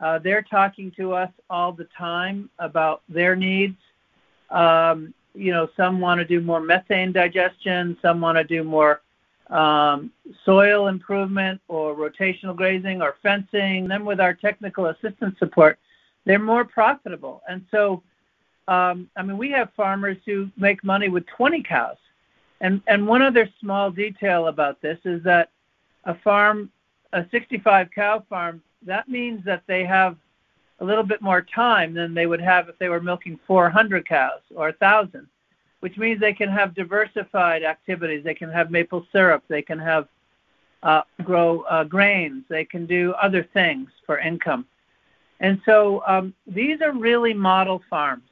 Uh, 0.00 0.18
they're 0.18 0.42
talking 0.42 0.90
to 0.92 1.12
us 1.12 1.30
all 1.50 1.72
the 1.72 1.86
time 1.96 2.48
about 2.58 3.02
their 3.08 3.36
needs. 3.36 3.76
Um, 4.50 5.12
you 5.34 5.50
know, 5.50 5.68
some 5.76 6.00
want 6.00 6.18
to 6.18 6.24
do 6.24 6.40
more 6.40 6.60
methane 6.60 7.12
digestion, 7.12 7.96
some 8.02 8.20
want 8.20 8.36
to 8.36 8.44
do 8.44 8.62
more 8.64 9.00
um, 9.48 10.10
soil 10.44 10.88
improvement 10.88 11.60
or 11.68 11.94
rotational 11.94 12.54
grazing 12.54 13.02
or 13.02 13.16
fencing. 13.22 13.88
Then 13.88 14.04
with 14.04 14.20
our 14.20 14.34
technical 14.34 14.86
assistance 14.86 15.38
support, 15.38 15.78
they're 16.24 16.38
more 16.38 16.64
profitable. 16.64 17.42
And 17.48 17.64
so, 17.70 18.02
um, 18.68 19.10
I 19.16 19.22
mean, 19.22 19.38
we 19.38 19.50
have 19.50 19.70
farmers 19.76 20.18
who 20.24 20.48
make 20.56 20.84
money 20.84 21.08
with 21.08 21.26
20 21.26 21.62
cows. 21.62 21.96
And, 22.60 22.80
and 22.86 23.06
one 23.06 23.22
other 23.22 23.48
small 23.60 23.90
detail 23.90 24.46
about 24.46 24.80
this 24.80 24.98
is 25.04 25.22
that 25.24 25.50
a 26.04 26.14
farm, 26.14 26.70
a 27.12 27.24
65 27.30 27.88
cow 27.92 28.24
farm, 28.28 28.62
that 28.86 29.08
means 29.08 29.44
that 29.44 29.62
they 29.66 29.84
have 29.84 30.16
a 30.80 30.84
little 30.84 31.04
bit 31.04 31.22
more 31.22 31.42
time 31.42 31.94
than 31.94 32.14
they 32.14 32.26
would 32.26 32.40
have 32.40 32.68
if 32.68 32.78
they 32.78 32.88
were 32.88 33.00
milking 33.00 33.38
400 33.46 34.06
cows 34.08 34.40
or 34.54 34.66
1,000, 34.66 35.26
which 35.80 35.96
means 35.96 36.20
they 36.20 36.32
can 36.32 36.48
have 36.48 36.74
diversified 36.74 37.62
activities. 37.62 38.24
They 38.24 38.34
can 38.34 38.50
have 38.50 38.70
maple 38.70 39.06
syrup. 39.12 39.44
They 39.48 39.62
can 39.62 39.78
have 39.78 40.08
uh, 40.82 41.02
grow 41.22 41.60
uh, 41.62 41.84
grains. 41.84 42.44
They 42.48 42.64
can 42.64 42.86
do 42.86 43.12
other 43.20 43.46
things 43.52 43.90
for 44.06 44.18
income. 44.18 44.66
And 45.40 45.60
so 45.64 46.02
um, 46.06 46.34
these 46.46 46.80
are 46.80 46.92
really 46.92 47.34
model 47.34 47.82
farms. 47.90 48.22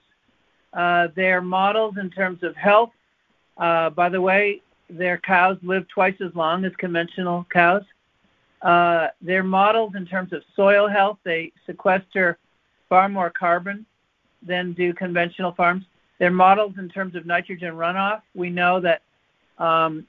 Uh, 0.72 1.08
they're 1.14 1.40
models 1.40 1.96
in 1.98 2.10
terms 2.10 2.42
of 2.42 2.54
health. 2.56 2.90
Uh, 3.56 3.90
by 3.90 4.08
the 4.08 4.20
way, 4.20 4.62
their 4.88 5.18
cows 5.18 5.56
live 5.62 5.86
twice 5.88 6.14
as 6.24 6.34
long 6.34 6.64
as 6.64 6.72
conventional 6.76 7.46
cows. 7.52 7.82
Uh, 8.62 9.08
they're 9.22 9.42
models 9.42 9.92
in 9.96 10.06
terms 10.06 10.32
of 10.32 10.42
soil 10.54 10.86
health. 10.88 11.18
They 11.24 11.52
sequester 11.66 12.38
far 12.88 13.08
more 13.08 13.30
carbon 13.30 13.86
than 14.42 14.72
do 14.72 14.92
conventional 14.92 15.52
farms. 15.52 15.84
They're 16.18 16.30
models 16.30 16.74
in 16.78 16.88
terms 16.88 17.14
of 17.14 17.24
nitrogen 17.24 17.74
runoff. 17.74 18.20
We 18.34 18.50
know 18.50 18.80
that 18.80 19.02
um, 19.58 20.06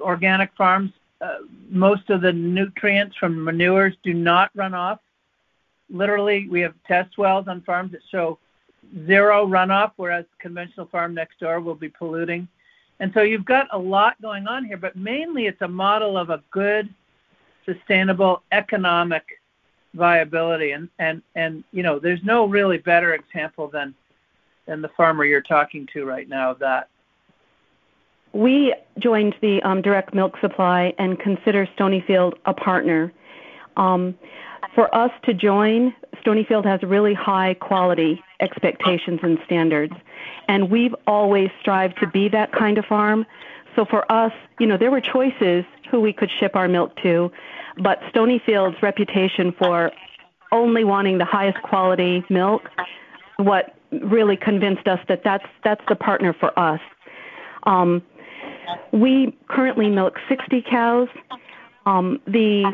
organic 0.00 0.50
farms, 0.56 0.92
uh, 1.20 1.38
most 1.70 2.10
of 2.10 2.20
the 2.20 2.32
nutrients 2.32 3.16
from 3.16 3.42
manures 3.42 3.94
do 4.02 4.12
not 4.12 4.50
run 4.54 4.74
off. 4.74 4.98
Literally, 5.90 6.48
we 6.48 6.60
have 6.60 6.74
test 6.86 7.16
wells 7.16 7.46
on 7.48 7.62
farms 7.62 7.92
that 7.92 8.00
show 8.10 8.38
zero 9.06 9.46
runoff, 9.46 9.92
whereas 9.96 10.24
conventional 10.38 10.86
farm 10.86 11.14
next 11.14 11.40
door 11.40 11.60
will 11.60 11.74
be 11.74 11.88
polluting. 11.88 12.48
And 13.00 13.12
so 13.12 13.22
you've 13.22 13.44
got 13.44 13.66
a 13.72 13.78
lot 13.78 14.20
going 14.22 14.46
on 14.46 14.64
here, 14.64 14.76
but 14.76 14.96
mainly 14.96 15.46
it's 15.46 15.60
a 15.62 15.68
model 15.68 16.16
of 16.16 16.30
a 16.30 16.42
good 16.50 16.88
sustainable 17.66 18.42
economic 18.52 19.24
viability. 19.94 20.72
And, 20.72 20.88
and, 20.98 21.22
and 21.34 21.64
you 21.72 21.82
know, 21.82 21.98
there's 21.98 22.22
no 22.22 22.46
really 22.46 22.78
better 22.78 23.14
example 23.14 23.68
than, 23.68 23.94
than 24.66 24.82
the 24.82 24.90
farmer 24.96 25.24
you're 25.24 25.42
talking 25.42 25.88
to 25.92 26.04
right 26.04 26.28
now 26.28 26.50
of 26.52 26.58
that. 26.60 26.88
We 28.32 28.74
joined 28.98 29.36
the 29.40 29.62
um, 29.62 29.80
direct 29.80 30.12
milk 30.14 30.34
supply 30.40 30.92
and 30.98 31.18
consider 31.18 31.68
Stonyfield 31.78 32.34
a 32.46 32.54
partner. 32.54 33.12
Um, 33.76 34.16
for 34.74 34.92
us 34.94 35.10
to 35.24 35.34
join, 35.34 35.94
Stonyfield 36.24 36.64
has 36.64 36.82
really 36.82 37.14
high 37.14 37.54
quality 37.54 38.22
expectations 38.40 39.20
and 39.22 39.38
standards. 39.44 39.94
And 40.48 40.70
we've 40.70 40.94
always 41.06 41.50
strived 41.60 41.98
to 42.00 42.06
be 42.06 42.28
that 42.30 42.52
kind 42.52 42.78
of 42.78 42.84
farm. 42.86 43.26
So 43.76 43.84
for 43.84 44.10
us, 44.10 44.32
you 44.58 44.66
know, 44.66 44.76
there 44.76 44.90
were 44.90 45.00
choices 45.00 45.64
who 45.90 46.00
we 46.00 46.12
could 46.12 46.30
ship 46.30 46.56
our 46.56 46.68
milk 46.68 46.96
to, 47.02 47.30
but 47.78 48.00
Stonyfield's 48.12 48.82
reputation 48.82 49.52
for 49.52 49.90
only 50.52 50.84
wanting 50.84 51.18
the 51.18 51.24
highest 51.24 51.60
quality 51.62 52.24
milk, 52.30 52.62
what 53.36 53.74
really 53.90 54.36
convinced 54.36 54.86
us 54.86 55.00
that 55.08 55.22
that's 55.24 55.46
that's 55.64 55.82
the 55.88 55.96
partner 55.96 56.32
for 56.32 56.56
us. 56.58 56.80
Um, 57.64 58.02
we 58.92 59.36
currently 59.48 59.90
milk 59.90 60.18
60 60.28 60.62
cows. 60.62 61.08
Um, 61.86 62.20
the 62.26 62.72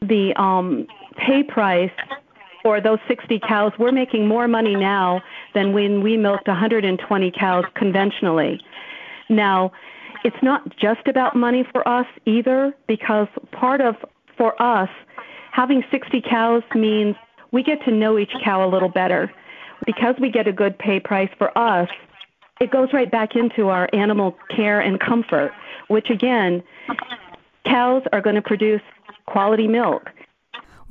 the 0.00 0.32
um, 0.40 0.86
pay 1.16 1.42
price 1.42 1.90
for 2.62 2.80
those 2.80 2.98
60 3.08 3.40
cows, 3.40 3.72
we're 3.78 3.92
making 3.92 4.28
more 4.28 4.46
money 4.46 4.76
now 4.76 5.20
than 5.54 5.72
when 5.72 6.02
we 6.02 6.16
milked 6.16 6.46
120 6.46 7.30
cows 7.32 7.64
conventionally. 7.74 8.60
Now, 9.28 9.72
it's 10.24 10.42
not 10.42 10.76
just 10.76 11.08
about 11.08 11.34
money 11.34 11.64
for 11.72 11.86
us 11.86 12.06
either, 12.24 12.72
because 12.86 13.26
part 13.50 13.80
of, 13.80 13.96
for 14.36 14.60
us, 14.62 14.88
having 15.50 15.82
60 15.90 16.22
cows 16.22 16.62
means 16.74 17.16
we 17.50 17.62
get 17.62 17.84
to 17.84 17.90
know 17.90 18.18
each 18.18 18.32
cow 18.44 18.66
a 18.66 18.70
little 18.70 18.88
better. 18.88 19.32
Because 19.84 20.14
we 20.20 20.30
get 20.30 20.46
a 20.46 20.52
good 20.52 20.78
pay 20.78 21.00
price 21.00 21.30
for 21.38 21.56
us, 21.58 21.88
it 22.60 22.70
goes 22.70 22.92
right 22.92 23.10
back 23.10 23.34
into 23.34 23.68
our 23.68 23.88
animal 23.92 24.36
care 24.54 24.80
and 24.80 25.00
comfort, 25.00 25.50
which 25.88 26.08
again, 26.08 26.62
cows 27.66 28.04
are 28.12 28.20
going 28.20 28.36
to 28.36 28.42
produce 28.42 28.82
quality 29.26 29.66
milk. 29.66 30.10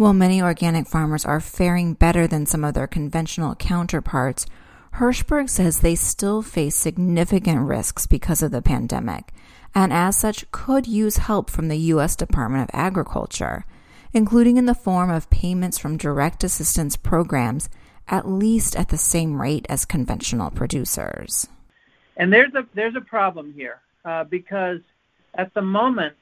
While 0.02 0.14
many 0.14 0.42
organic 0.42 0.88
farmers 0.88 1.26
are 1.26 1.40
faring 1.40 1.94
better 1.94 2.26
than 2.26 2.48
some 2.48 2.64
of 2.64 2.74
their 2.74 2.88
conventional 2.88 3.54
counterparts, 3.54 4.48
Hirshberg 4.96 5.48
says 5.48 5.82
they 5.82 5.94
still 5.94 6.42
face 6.42 6.76
significant 6.76 7.68
risks 7.68 8.08
because 8.08 8.42
of 8.42 8.50
the 8.50 8.64
pandemic, 8.64 9.32
and 9.76 9.94
as 9.94 10.18
such 10.18 10.50
could 10.50 10.88
use 10.88 11.18
help 11.18 11.52
from 11.52 11.68
the 11.68 11.78
U.S. 11.94 12.16
Department 12.16 12.64
of 12.64 12.72
Agriculture, 12.74 13.64
including 14.12 14.58
in 14.58 14.66
the 14.66 14.74
form 14.74 15.12
of 15.12 15.30
payments 15.30 15.78
from 15.78 15.98
direct 15.98 16.44
assistance 16.44 16.98
programs, 16.98 17.70
at 18.08 18.28
least 18.28 18.76
at 18.76 18.90
the 18.90 18.98
same 18.98 19.40
rate 19.40 19.68
as 19.70 19.86
conventional 19.86 20.50
producers. 20.50 21.48
And 22.18 22.34
there's 22.34 22.56
a 22.56 22.66
there's 22.74 22.96
a 22.96 23.02
problem 23.02 23.54
here 23.54 23.82
uh, 24.04 24.24
because 24.24 24.80
at 25.36 25.54
the 25.54 25.62
moment, 25.62 26.16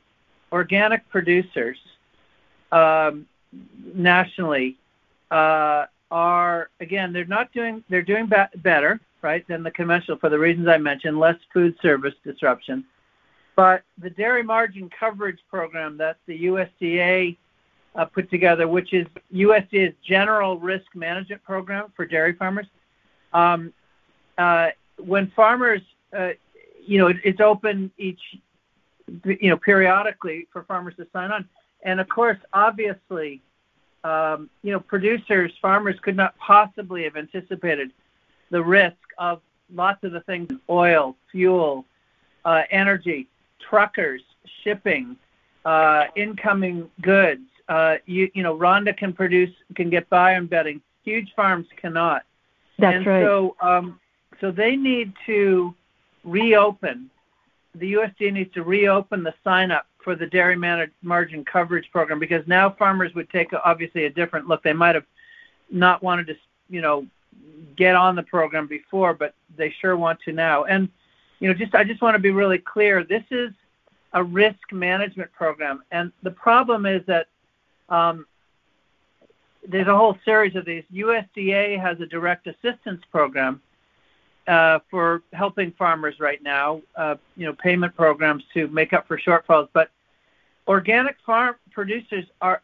organic 0.51 1.07
producers 1.07 1.77
um, 2.73 3.25
nationally 3.93 4.77
uh, 5.31 5.85
are 6.11 6.69
again 6.79 7.13
they're 7.13 7.25
not 7.25 7.51
doing 7.53 7.83
they're 7.89 8.01
doing 8.01 8.25
ba- 8.25 8.49
better 8.57 8.99
right 9.21 9.47
than 9.47 9.63
the 9.63 9.71
conventional 9.71 10.17
for 10.17 10.29
the 10.29 10.39
reasons 10.39 10.67
I 10.67 10.77
mentioned 10.77 11.19
less 11.19 11.35
food 11.53 11.75
service 11.81 12.13
disruption. 12.23 12.85
But 13.55 13.83
the 14.01 14.09
dairy 14.09 14.43
margin 14.43 14.89
coverage 14.97 15.39
program 15.49 15.97
that 15.97 16.17
the 16.25 16.45
USDA 16.45 17.35
uh, 17.95 18.05
put 18.05 18.29
together 18.29 18.67
which 18.67 18.93
is 18.93 19.05
USDA's 19.33 19.95
general 20.07 20.57
risk 20.59 20.85
management 20.95 21.43
program 21.43 21.91
for 21.95 22.05
dairy 22.05 22.33
farmers 22.33 22.67
um, 23.33 23.73
uh, 24.37 24.69
when 24.97 25.31
farmers 25.35 25.81
uh, 26.17 26.29
you 26.85 26.97
know 26.97 27.07
it, 27.07 27.17
it's 27.23 27.41
open 27.41 27.91
each 27.97 28.21
you 29.25 29.49
know 29.49 29.57
periodically 29.57 30.47
for 30.51 30.63
farmers 30.63 30.95
to 30.97 31.05
sign 31.11 31.31
on 31.31 31.47
and 31.83 31.99
of 31.99 32.07
course 32.09 32.37
obviously 32.53 33.41
um, 34.03 34.49
you 34.63 34.71
know, 34.71 34.79
producers, 34.79 35.51
farmers 35.61 35.97
could 36.01 36.15
not 36.15 36.37
possibly 36.37 37.03
have 37.03 37.15
anticipated 37.15 37.91
the 38.49 38.61
risk 38.61 38.95
of 39.17 39.41
lots 39.73 40.03
of 40.03 40.11
the 40.11 40.21
things 40.21 40.49
oil, 40.69 41.15
fuel, 41.31 41.85
uh, 42.45 42.63
energy, 42.71 43.27
truckers, 43.59 44.21
shipping, 44.63 45.17
uh, 45.65 46.05
incoming 46.15 46.89
goods. 47.01 47.41
Uh, 47.67 47.97
you, 48.05 48.31
you 48.33 48.41
know, 48.41 48.57
Rhonda 48.57 48.95
can 48.95 49.13
produce, 49.13 49.53
can 49.75 49.89
get 49.89 50.09
by 50.09 50.35
on 50.35 50.47
bedding. 50.47 50.81
Huge 51.03 51.33
farms 51.35 51.67
cannot. 51.75 52.23
That's 52.79 52.97
and 52.97 53.05
right. 53.05 53.23
So, 53.23 53.55
um, 53.61 53.99
so 54.41 54.51
they 54.51 54.75
need 54.75 55.13
to 55.25 55.75
reopen. 56.23 57.09
The 57.75 57.93
USDA 57.93 58.33
needs 58.33 58.53
to 58.53 58.63
reopen 58.63 59.23
the 59.23 59.33
sign 59.43 59.71
up 59.71 59.85
for 60.03 60.15
the 60.15 60.25
dairy 60.25 60.55
margin 61.01 61.45
coverage 61.45 61.89
program 61.91 62.19
because 62.19 62.45
now 62.47 62.69
farmers 62.69 63.13
would 63.15 63.29
take 63.29 63.51
obviously 63.65 64.05
a 64.05 64.09
different 64.09 64.47
look. 64.47 64.63
They 64.63 64.73
might 64.73 64.95
have 64.95 65.05
not 65.69 66.01
wanted 66.01 66.27
to, 66.27 66.35
you 66.69 66.81
know, 66.81 67.05
get 67.75 67.95
on 67.95 68.15
the 68.15 68.23
program 68.23 68.67
before, 68.67 69.13
but 69.13 69.33
they 69.57 69.73
sure 69.81 69.97
want 69.97 70.19
to 70.21 70.31
now. 70.31 70.63
And 70.65 70.89
you 71.39 71.47
know, 71.47 71.53
just 71.53 71.73
I 71.75 71.83
just 71.83 72.01
want 72.01 72.15
to 72.15 72.19
be 72.19 72.31
really 72.31 72.57
clear. 72.57 73.03
This 73.03 73.23
is 73.31 73.51
a 74.13 74.23
risk 74.23 74.71
management 74.71 75.31
program, 75.31 75.83
and 75.91 76.11
the 76.23 76.31
problem 76.31 76.85
is 76.85 77.01
that 77.05 77.27
um, 77.89 78.25
there's 79.67 79.87
a 79.87 79.95
whole 79.95 80.17
series 80.25 80.55
of 80.55 80.65
these. 80.65 80.83
USDA 80.93 81.79
has 81.79 81.99
a 82.01 82.05
direct 82.05 82.47
assistance 82.47 83.01
program 83.11 83.61
uh, 84.49 84.79
for 84.89 85.21
helping 85.31 85.71
farmers 85.73 86.19
right 86.19 86.41
now, 86.41 86.81
uh, 86.95 87.15
you 87.37 87.45
know, 87.45 87.53
payment 87.53 87.95
programs 87.95 88.43
to 88.51 88.67
make 88.69 88.93
up 88.93 89.07
for 89.07 89.17
shortfalls. 89.17 89.69
But 89.73 89.91
organic 90.67 91.17
farm 91.23 91.55
producers 91.71 92.25
are 92.41 92.61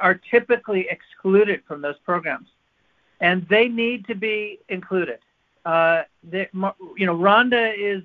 are 0.00 0.14
typically 0.30 0.86
excluded 0.90 1.62
from 1.66 1.80
those 1.80 1.96
programs, 2.04 2.48
and 3.20 3.46
they 3.48 3.66
need 3.66 4.06
to 4.06 4.14
be 4.14 4.58
included. 4.68 5.20
Uh, 5.64 6.02
you 6.30 6.46
know, 7.06 7.16
Rhonda 7.16 7.74
is 7.76 8.02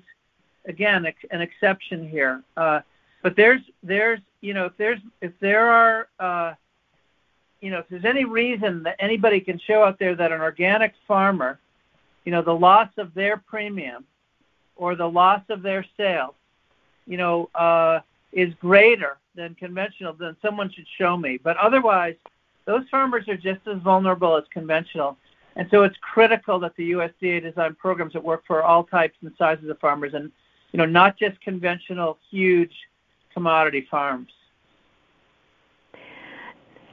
again 0.64 1.06
an 1.30 1.42
exception 1.42 2.08
here, 2.08 2.42
uh, 2.56 2.80
but 3.22 3.36
there's 3.36 3.60
there's 3.82 4.20
you 4.40 4.54
know 4.54 4.64
if 4.64 4.76
there's 4.78 5.00
if 5.20 5.32
there 5.40 5.68
are 5.68 6.08
uh, 6.18 6.54
you 7.60 7.70
know 7.70 7.80
if 7.80 7.88
there's 7.90 8.06
any 8.06 8.24
reason 8.24 8.82
that 8.84 8.96
anybody 8.98 9.38
can 9.38 9.58
show 9.58 9.84
out 9.84 9.98
there 9.98 10.14
that 10.14 10.32
an 10.32 10.40
organic 10.40 10.94
farmer 11.06 11.58
you 12.24 12.32
know, 12.32 12.42
the 12.42 12.52
loss 12.52 12.88
of 12.98 13.14
their 13.14 13.36
premium 13.36 14.04
or 14.76 14.94
the 14.94 15.06
loss 15.06 15.42
of 15.48 15.62
their 15.62 15.84
sales, 15.96 16.34
you 17.06 17.16
know, 17.16 17.50
uh, 17.54 18.00
is 18.32 18.52
greater 18.60 19.18
than 19.34 19.54
conventional, 19.54 20.12
then 20.12 20.36
someone 20.42 20.70
should 20.72 20.86
show 20.98 21.16
me. 21.16 21.38
But 21.42 21.56
otherwise, 21.56 22.14
those 22.64 22.84
farmers 22.90 23.28
are 23.28 23.36
just 23.36 23.60
as 23.66 23.78
vulnerable 23.82 24.36
as 24.36 24.44
conventional. 24.52 25.16
And 25.56 25.68
so 25.70 25.82
it's 25.82 25.96
critical 26.00 26.58
that 26.60 26.76
the 26.76 26.92
USDA 26.92 27.42
design 27.42 27.74
programs 27.74 28.12
that 28.12 28.22
work 28.22 28.44
for 28.46 28.62
all 28.62 28.84
types 28.84 29.16
and 29.22 29.32
sizes 29.36 29.68
of 29.68 29.78
farmers 29.78 30.14
and, 30.14 30.30
you 30.72 30.78
know, 30.78 30.86
not 30.86 31.18
just 31.18 31.40
conventional 31.40 32.18
huge 32.30 32.72
commodity 33.34 33.86
farms. 33.90 34.30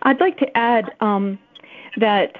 I'd 0.04 0.20
like 0.20 0.38
to 0.40 0.58
add 0.58 0.92
um, 1.02 1.38
that 1.98 2.36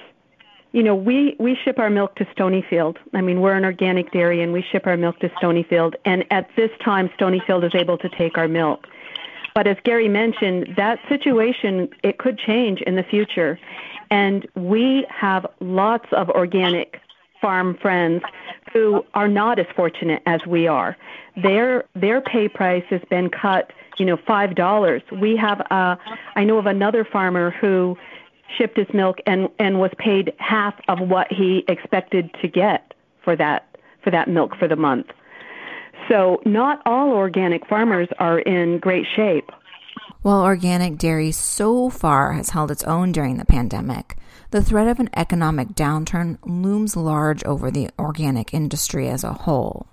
you 0.72 0.84
know, 0.84 0.96
we, 0.96 1.36
we 1.40 1.56
ship 1.64 1.80
our 1.80 1.90
milk 1.90 2.16
to 2.16 2.26
Stonyfield. 2.26 2.98
I 3.14 3.22
mean, 3.22 3.42
we're 3.42 3.56
an 3.56 3.66
organic 3.66 4.12
dairy 4.12 4.42
and 4.42 4.54
we 4.54 4.62
ship 4.62 4.86
our 4.86 4.98
milk 4.98 5.20
to 5.20 5.30
Stonyfield. 5.30 5.96
And 6.06 6.26
at 6.32 6.50
this 6.56 6.72
time, 6.84 7.10
Stonyfield 7.20 7.66
is 7.66 7.74
able 7.74 7.98
to 8.00 8.10
take 8.10 8.38
our 8.38 8.48
milk. 8.48 8.88
But 9.56 9.66
as 9.66 9.78
Gary 9.84 10.08
mentioned, 10.08 10.76
that 10.78 11.00
situation, 11.10 11.90
it 12.04 12.20
could 12.20 12.38
change 12.38 12.82
in 12.82 12.96
the 12.96 13.04
future. 13.04 13.58
And 14.12 14.48
we 14.56 15.08
have 15.10 15.48
lots 15.60 16.06
of 16.12 16.30
organic 16.30 17.02
farm 17.42 17.78
friends 17.82 18.24
who 18.74 19.06
are 19.14 19.28
not 19.28 19.60
as 19.60 19.66
fortunate 19.76 20.22
as 20.26 20.46
we 20.46 20.68
are. 20.68 20.98
Their 21.36 21.86
their 21.96 22.22
pay 22.22 22.48
price 22.48 22.84
has 22.90 23.02
been 23.10 23.30
cut, 23.30 23.72
you 23.98 24.06
know, 24.06 24.18
five 24.18 24.56
dollars. 24.56 25.02
We 25.12 25.36
have 25.38 25.60
a, 25.60 25.98
I 26.36 26.44
know 26.44 26.58
of 26.58 26.66
another 26.66 27.06
farmer 27.06 27.52
who 27.52 27.98
shipped 28.58 28.78
his 28.78 28.88
milk 28.94 29.18
and 29.26 29.50
and 29.60 29.80
was 29.80 29.92
paid 29.98 30.34
half 30.40 30.76
of 30.88 31.00
what 31.00 31.32
he 31.32 31.64
expected 31.68 32.30
to 32.42 32.48
get 32.48 32.94
for 33.24 33.36
that 33.36 33.78
for 34.04 34.12
that 34.12 34.28
milk 34.28 34.56
for 34.58 34.68
the 34.68 34.76
month. 34.76 35.08
So 36.08 36.42
not 36.46 36.82
all 36.86 37.12
organic 37.12 37.68
farmers 37.68 38.08
are 38.20 38.40
in 38.40 38.80
great 38.80 39.06
shape. 39.16 39.52
While 40.22 40.42
organic 40.42 40.98
dairy 40.98 41.32
so 41.32 41.90
far 41.90 42.34
has 42.34 42.50
held 42.50 42.72
its 42.72 42.84
own 42.84 43.12
during 43.12 43.38
the 43.38 43.46
pandemic, 43.46 44.18
the 44.52 44.64
threat 44.64 44.88
of 44.88 45.00
an 45.00 45.10
economic 45.16 45.70
downturn 45.70 46.38
looms 46.46 46.96
large 46.96 47.44
over 47.44 47.70
the 47.70 47.90
organic 48.00 48.54
industry 48.54 49.10
as 49.10 49.24
a 49.24 49.34
whole. 49.34 49.88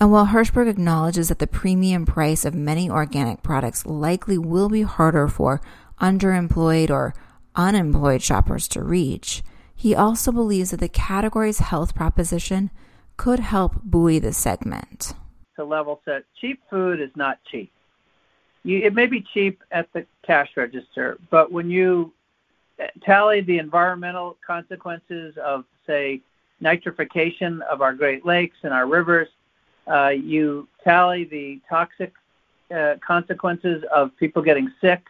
And 0.00 0.12
while 0.12 0.26
Hirshberg 0.26 0.68
acknowledges 0.68 1.28
that 1.28 1.40
the 1.40 1.46
premium 1.46 2.06
price 2.06 2.44
of 2.44 2.54
many 2.54 2.88
organic 2.88 3.42
products 3.42 3.84
likely 3.86 4.38
will 4.38 4.68
be 4.68 4.82
harder 4.82 5.26
for 5.26 5.60
underemployed 6.00 6.90
or 6.90 7.14
unemployed 7.58 8.22
shoppers 8.22 8.66
to 8.68 8.82
reach, 8.82 9.42
he 9.74 9.94
also 9.94 10.32
believes 10.32 10.70
that 10.70 10.80
the 10.80 10.88
category's 10.88 11.58
health 11.58 11.94
proposition 11.94 12.70
could 13.16 13.40
help 13.40 13.82
buoy 13.82 14.18
the 14.18 14.32
segment. 14.32 15.12
To 15.56 15.64
level 15.64 16.00
set, 16.04 16.24
cheap 16.40 16.62
food 16.70 17.00
is 17.00 17.10
not 17.16 17.38
cheap. 17.50 17.70
You, 18.62 18.78
it 18.78 18.94
may 18.94 19.06
be 19.06 19.24
cheap 19.34 19.62
at 19.70 19.92
the 19.92 20.06
cash 20.26 20.50
register, 20.56 21.18
but 21.30 21.52
when 21.52 21.68
you 21.70 22.12
tally 23.04 23.40
the 23.40 23.58
environmental 23.58 24.36
consequences 24.46 25.36
of, 25.44 25.64
say, 25.86 26.20
nitrification 26.62 27.60
of 27.62 27.82
our 27.82 27.92
Great 27.92 28.24
Lakes 28.24 28.56
and 28.62 28.72
our 28.72 28.86
rivers, 28.86 29.28
uh, 29.90 30.08
you 30.08 30.68
tally 30.84 31.24
the 31.24 31.60
toxic 31.68 32.12
uh, 32.74 32.94
consequences 33.04 33.84
of 33.94 34.16
people 34.16 34.42
getting 34.42 34.72
sick, 34.80 35.02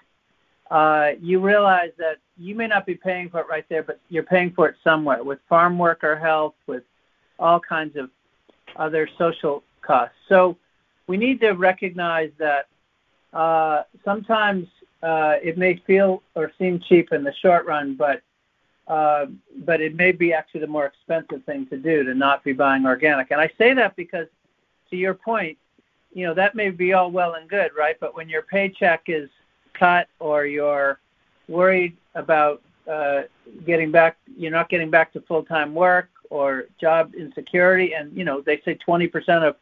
uh, 0.70 1.10
you 1.20 1.40
realize 1.40 1.90
that 1.98 2.18
you 2.38 2.54
may 2.54 2.66
not 2.66 2.86
be 2.86 2.94
paying 2.94 3.28
for 3.28 3.40
it 3.40 3.46
right 3.48 3.64
there, 3.68 3.82
but 3.82 4.00
you're 4.08 4.22
paying 4.22 4.52
for 4.52 4.68
it 4.68 4.76
somewhere 4.84 5.22
with 5.24 5.38
farm 5.48 5.78
worker 5.78 6.16
health, 6.16 6.54
with 6.66 6.84
all 7.38 7.60
kinds 7.60 7.96
of 7.96 8.10
other 8.76 9.08
social 9.18 9.62
costs. 9.82 10.14
So 10.28 10.56
we 11.06 11.16
need 11.16 11.40
to 11.40 11.52
recognize 11.52 12.30
that 12.38 12.68
uh, 13.32 13.82
sometimes 14.04 14.68
uh, 15.02 15.36
it 15.42 15.58
may 15.58 15.76
feel 15.86 16.22
or 16.34 16.52
seem 16.58 16.80
cheap 16.80 17.12
in 17.12 17.24
the 17.24 17.32
short 17.34 17.66
run, 17.66 17.94
but 17.94 18.22
uh, 18.86 19.26
but 19.66 19.82
it 19.82 19.94
may 19.94 20.12
be 20.12 20.32
actually 20.32 20.60
the 20.60 20.66
more 20.66 20.86
expensive 20.86 21.44
thing 21.44 21.66
to 21.66 21.76
do 21.76 22.04
to 22.04 22.14
not 22.14 22.42
be 22.42 22.54
buying 22.54 22.86
organic. 22.86 23.30
And 23.30 23.38
I 23.38 23.50
say 23.58 23.74
that 23.74 23.94
because, 23.96 24.28
to 24.88 24.96
your 24.96 25.12
point, 25.12 25.58
you 26.14 26.26
know 26.26 26.34
that 26.34 26.54
may 26.54 26.70
be 26.70 26.94
all 26.94 27.10
well 27.10 27.34
and 27.34 27.48
good, 27.50 27.72
right? 27.76 27.96
But 28.00 28.14
when 28.14 28.28
your 28.28 28.42
paycheck 28.42 29.02
is 29.08 29.28
cut 29.74 30.08
or 30.20 30.46
you're 30.46 31.00
worried 31.48 31.96
about 32.18 32.62
uh, 32.90 33.22
getting 33.66 33.90
back, 33.90 34.16
you're 34.36 34.50
not 34.50 34.68
getting 34.68 34.90
back 34.90 35.12
to 35.12 35.20
full-time 35.22 35.74
work, 35.74 36.08
or 36.30 36.64
job 36.80 37.14
insecurity, 37.14 37.94
and 37.94 38.14
you 38.16 38.24
know 38.24 38.40
they 38.40 38.60
say 38.64 38.78
20% 38.86 39.48
of 39.48 39.56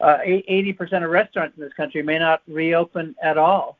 uh, 0.00 0.18
80% 0.18 1.04
of 1.04 1.10
restaurants 1.10 1.56
in 1.56 1.64
this 1.64 1.72
country 1.72 2.02
may 2.02 2.18
not 2.18 2.42
reopen 2.46 3.14
at 3.22 3.38
all, 3.38 3.78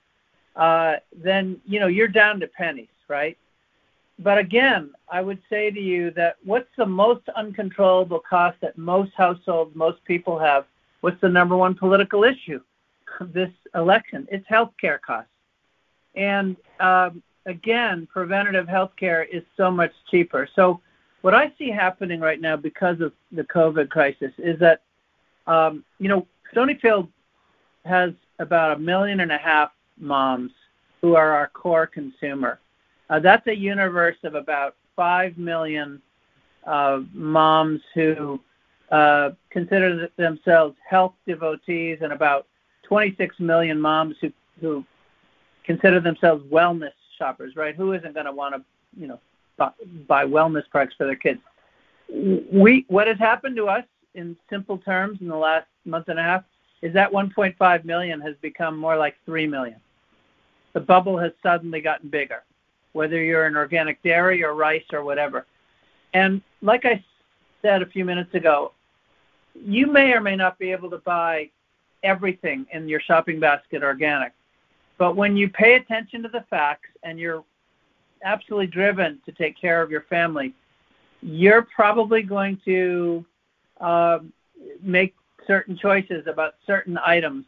uh, 0.57 0.97
then 1.17 1.61
you 1.67 1.79
know 1.81 1.87
you're 1.87 2.09
down 2.09 2.41
to 2.41 2.47
pennies, 2.49 2.89
right? 3.09 3.37
But 4.19 4.39
again, 4.39 4.93
I 5.11 5.21
would 5.21 5.41
say 5.51 5.71
to 5.71 5.81
you 5.81 6.11
that 6.13 6.37
what's 6.45 6.71
the 6.77 6.87
most 6.87 7.29
uncontrollable 7.37 8.21
cost 8.21 8.57
that 8.63 8.79
most 8.79 9.13
households, 9.15 9.75
most 9.77 10.03
people 10.05 10.39
have? 10.39 10.65
What's 11.03 11.21
the 11.21 11.29
number 11.29 11.57
one 11.57 11.75
political 11.75 12.25
issue 12.25 12.61
this 13.21 13.51
election? 13.75 14.27
It's 14.31 14.47
healthcare 14.49 15.01
costs. 15.01 15.31
And 16.15 16.57
um, 16.81 17.23
again, 17.47 18.07
preventative 18.13 18.67
healthcare 18.67 19.27
is 19.29 19.43
so 19.57 19.71
much 19.71 19.93
cheaper. 20.11 20.49
So, 20.55 20.81
what 21.23 21.35
I 21.35 21.53
see 21.59 21.71
happening 21.71 22.21
right 22.21 22.41
now 22.41 22.57
because 22.57 23.01
of 23.01 23.13
the 23.33 23.43
COVID 23.45 23.89
crisis 23.89 24.33
is 24.39 24.59
that, 24.61 24.83
um, 25.47 25.85
you 25.99 26.09
know, 26.09 26.27
Stonyfield 26.55 27.09
has 27.85 28.13
about 28.39 28.77
a 28.77 28.79
million 28.79 29.21
and 29.21 29.33
a 29.33 29.39
half 29.39 29.71
moms 29.99 30.53
who 31.01 31.17
are 31.17 31.33
our 31.33 31.49
core 31.49 31.87
consumer. 31.87 32.61
Uh, 33.11 33.19
that's 33.19 33.47
a 33.47 33.57
universe 33.57 34.17
of 34.25 34.35
about 34.35 34.77
5 34.95 35.39
million 35.39 36.01
uh, 36.67 37.01
moms 37.13 37.81
who 37.95 38.41
uh, 38.91 39.31
consider 39.51 40.09
themselves 40.17 40.77
health 40.89 41.15
devotees 41.27 41.99
and 42.03 42.13
about 42.13 42.47
26 42.85 43.39
million 43.41 43.81
moms 43.81 44.17
who, 44.21 44.33
who 44.61 44.85
consider 45.65 46.01
themselves 46.01 46.45
wellness 46.45 46.93
shoppers, 47.17 47.57
right? 47.57 47.75
Who 47.75 47.93
isn't 47.93 48.15
going 48.15 48.27
to 48.27 48.33
want 48.33 48.55
to, 48.55 48.63
you 49.01 49.07
know, 49.07 49.21
buy, 49.57 50.25
wellness 50.25 50.69
products 50.71 50.95
for 50.97 51.07
their 51.07 51.17
kids? 51.17 51.41
We, 52.53 52.85
what 52.89 53.07
has 53.09 53.19
happened 53.19 53.57
to 53.57 53.67
us 53.67 53.85
in 54.15 54.37
simple 54.51 54.79
terms 54.79 55.19
in 55.21 55.29
the 55.29 55.37
last 55.37 55.67
month 55.85 56.09
and 56.09 56.19
a 56.19 56.23
half 56.23 56.45
is 56.83 56.93
that 56.95 57.11
1.5 57.11 57.85
million 57.85 58.21
has 58.21 58.35
become 58.43 58.77
more 58.77 58.97
like 58.97 59.17
3 59.25 59.47
million. 59.47 59.81
The 60.73 60.81
bubble 60.81 61.19
has 61.19 61.33
suddenly 61.43 61.81
gotten 61.81 62.11
bigger 62.11 62.43
whether 62.97 63.23
you're 63.23 63.47
in 63.47 63.57
organic 63.57 64.03
dairy 64.03 64.43
or 64.43 64.55
rice 64.55 64.83
or 64.91 65.05
whatever. 65.05 65.47
And 66.15 66.41
like 66.63 66.87
I 66.87 67.05
said 67.61 67.83
a 67.83 67.87
few 67.87 68.07
minutes 68.07 68.35
ago, 68.35 68.73
you 69.55 69.87
may 69.87 70.13
or 70.13 70.21
may 70.23 70.35
not 70.35 70.59
be 70.59 70.73
able 70.73 70.89
to 70.91 70.99
buy 70.99 71.51
everything 72.03 72.67
in 72.73 72.89
your 72.89 73.01
shopping 73.01 73.39
basket 73.39 73.83
organic. 73.83 74.33
But 74.99 75.17
when 75.17 75.37
you 75.37 75.49
pay 75.49 75.75
attention 75.75 76.23
to 76.23 76.29
the 76.29 76.45
facts 76.49 76.89
and 77.03 77.19
you're 77.19 77.45
absolutely 78.25 78.67
driven 78.69 79.21
to 79.27 79.33
take 79.33 79.61
care 79.61 79.83
of 79.83 79.91
your 79.91 80.03
family, 80.03 80.55
you're 81.23 81.63
probably 81.63 82.23
going 82.23 82.59
to 82.65 83.25
uh, 83.81 84.19
make 84.81 85.15
certain 85.47 85.77
choices 85.77 86.27
about 86.27 86.55
certain 86.67 86.99
items 87.05 87.45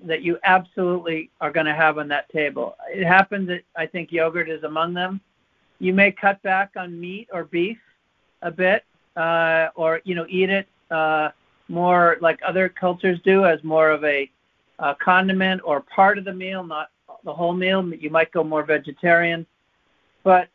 that 0.00 0.22
you 0.22 0.38
absolutely 0.44 1.30
are 1.40 1.50
going 1.50 1.66
to 1.66 1.74
have 1.74 1.98
on 1.98 2.06
that 2.08 2.28
table. 2.30 2.76
It 2.88 3.04
happens 3.04 3.48
that 3.48 3.62
I 3.76 3.86
think 3.86 4.12
yogurt 4.12 4.48
is 4.48 4.62
among 4.62 4.94
them. 4.94 5.20
You 5.80 5.92
may 5.92 6.12
cut 6.12 6.40
back 6.42 6.72
on 6.76 6.98
meat 6.98 7.28
or 7.32 7.44
beef 7.44 7.78
a 8.42 8.50
bit, 8.50 8.84
uh, 9.16 9.68
or 9.74 10.00
you 10.04 10.14
know, 10.14 10.26
eat 10.28 10.50
it 10.50 10.68
uh, 10.90 11.30
more 11.68 12.16
like 12.20 12.38
other 12.46 12.68
cultures 12.68 13.18
do, 13.24 13.44
as 13.44 13.62
more 13.64 13.90
of 13.90 14.04
a, 14.04 14.30
a 14.78 14.94
condiment 14.94 15.60
or 15.64 15.80
part 15.80 16.18
of 16.18 16.24
the 16.24 16.32
meal, 16.32 16.64
not 16.64 16.90
the 17.24 17.32
whole 17.32 17.52
meal. 17.52 17.86
You 17.94 18.10
might 18.10 18.32
go 18.32 18.44
more 18.44 18.62
vegetarian, 18.62 19.46
but 20.24 20.48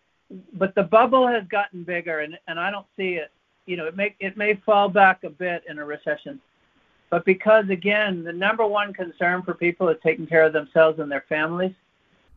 but 0.53 0.73
the 0.75 0.83
bubble 0.83 1.27
has 1.27 1.43
gotten 1.47 1.83
bigger, 1.83 2.19
and 2.19 2.37
and 2.47 2.59
I 2.59 2.71
don't 2.71 2.87
see 2.97 3.15
it. 3.15 3.31
You 3.65 3.77
know, 3.77 3.85
it 3.85 3.95
may 3.95 4.15
it 4.19 4.37
may 4.37 4.55
fall 4.65 4.89
back 4.89 5.23
a 5.23 5.29
bit 5.29 5.63
in 5.69 5.79
a 5.79 5.85
recession 5.85 6.41
but 7.13 7.25
because, 7.25 7.69
again, 7.69 8.23
the 8.23 8.33
number 8.33 8.65
one 8.65 8.91
concern 8.91 9.43
for 9.43 9.53
people 9.53 9.87
is 9.89 9.97
taking 10.01 10.25
care 10.25 10.43
of 10.45 10.51
themselves 10.51 10.97
and 10.97 11.11
their 11.11 11.23
families. 11.29 11.75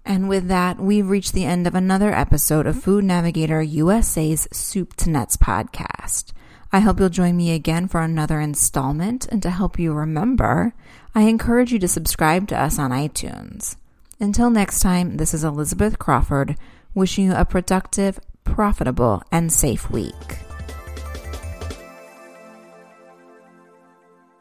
And 0.05 0.29
with 0.29 0.49
that, 0.49 0.79
we've 0.79 1.09
reached 1.09 1.33
the 1.33 1.47
end 1.47 1.67
of 1.67 1.75
another 1.75 2.13
episode 2.13 2.67
of 2.67 2.83
Food 2.83 3.03
Navigator 3.05 3.63
USA's 3.63 4.47
Soup 4.53 4.95
to 4.97 5.09
Nuts 5.09 5.39
podcast. 5.39 6.35
I 6.77 6.81
hope 6.81 7.01
you'll 7.01 7.09
join 7.09 7.39
me 7.39 7.53
again 7.53 7.89
for 7.89 8.03
another 8.03 8.39
installment. 8.39 9.27
And 9.29 9.43
to 9.43 9.49
help 9.49 9.79
you 9.79 9.95
remember, 9.95 10.75
I 11.15 11.23
encourage 11.23 11.73
you 11.73 11.79
to 11.79 11.89
subscribe 11.89 12.49
to 12.49 12.61
us 12.61 12.79
on 12.79 12.91
iTunes. 12.91 13.77
Until 14.21 14.51
next 14.51 14.81
time, 14.81 15.17
this 15.17 15.33
is 15.33 15.43
Elizabeth 15.43 15.99
Crawford 15.99 16.55
wishing 16.95 17.25
you 17.25 17.35
a 17.35 17.47
productive, 17.47 18.21
profitable, 18.45 19.23
and 19.33 19.51
safe 19.51 19.91
week. 19.91 20.46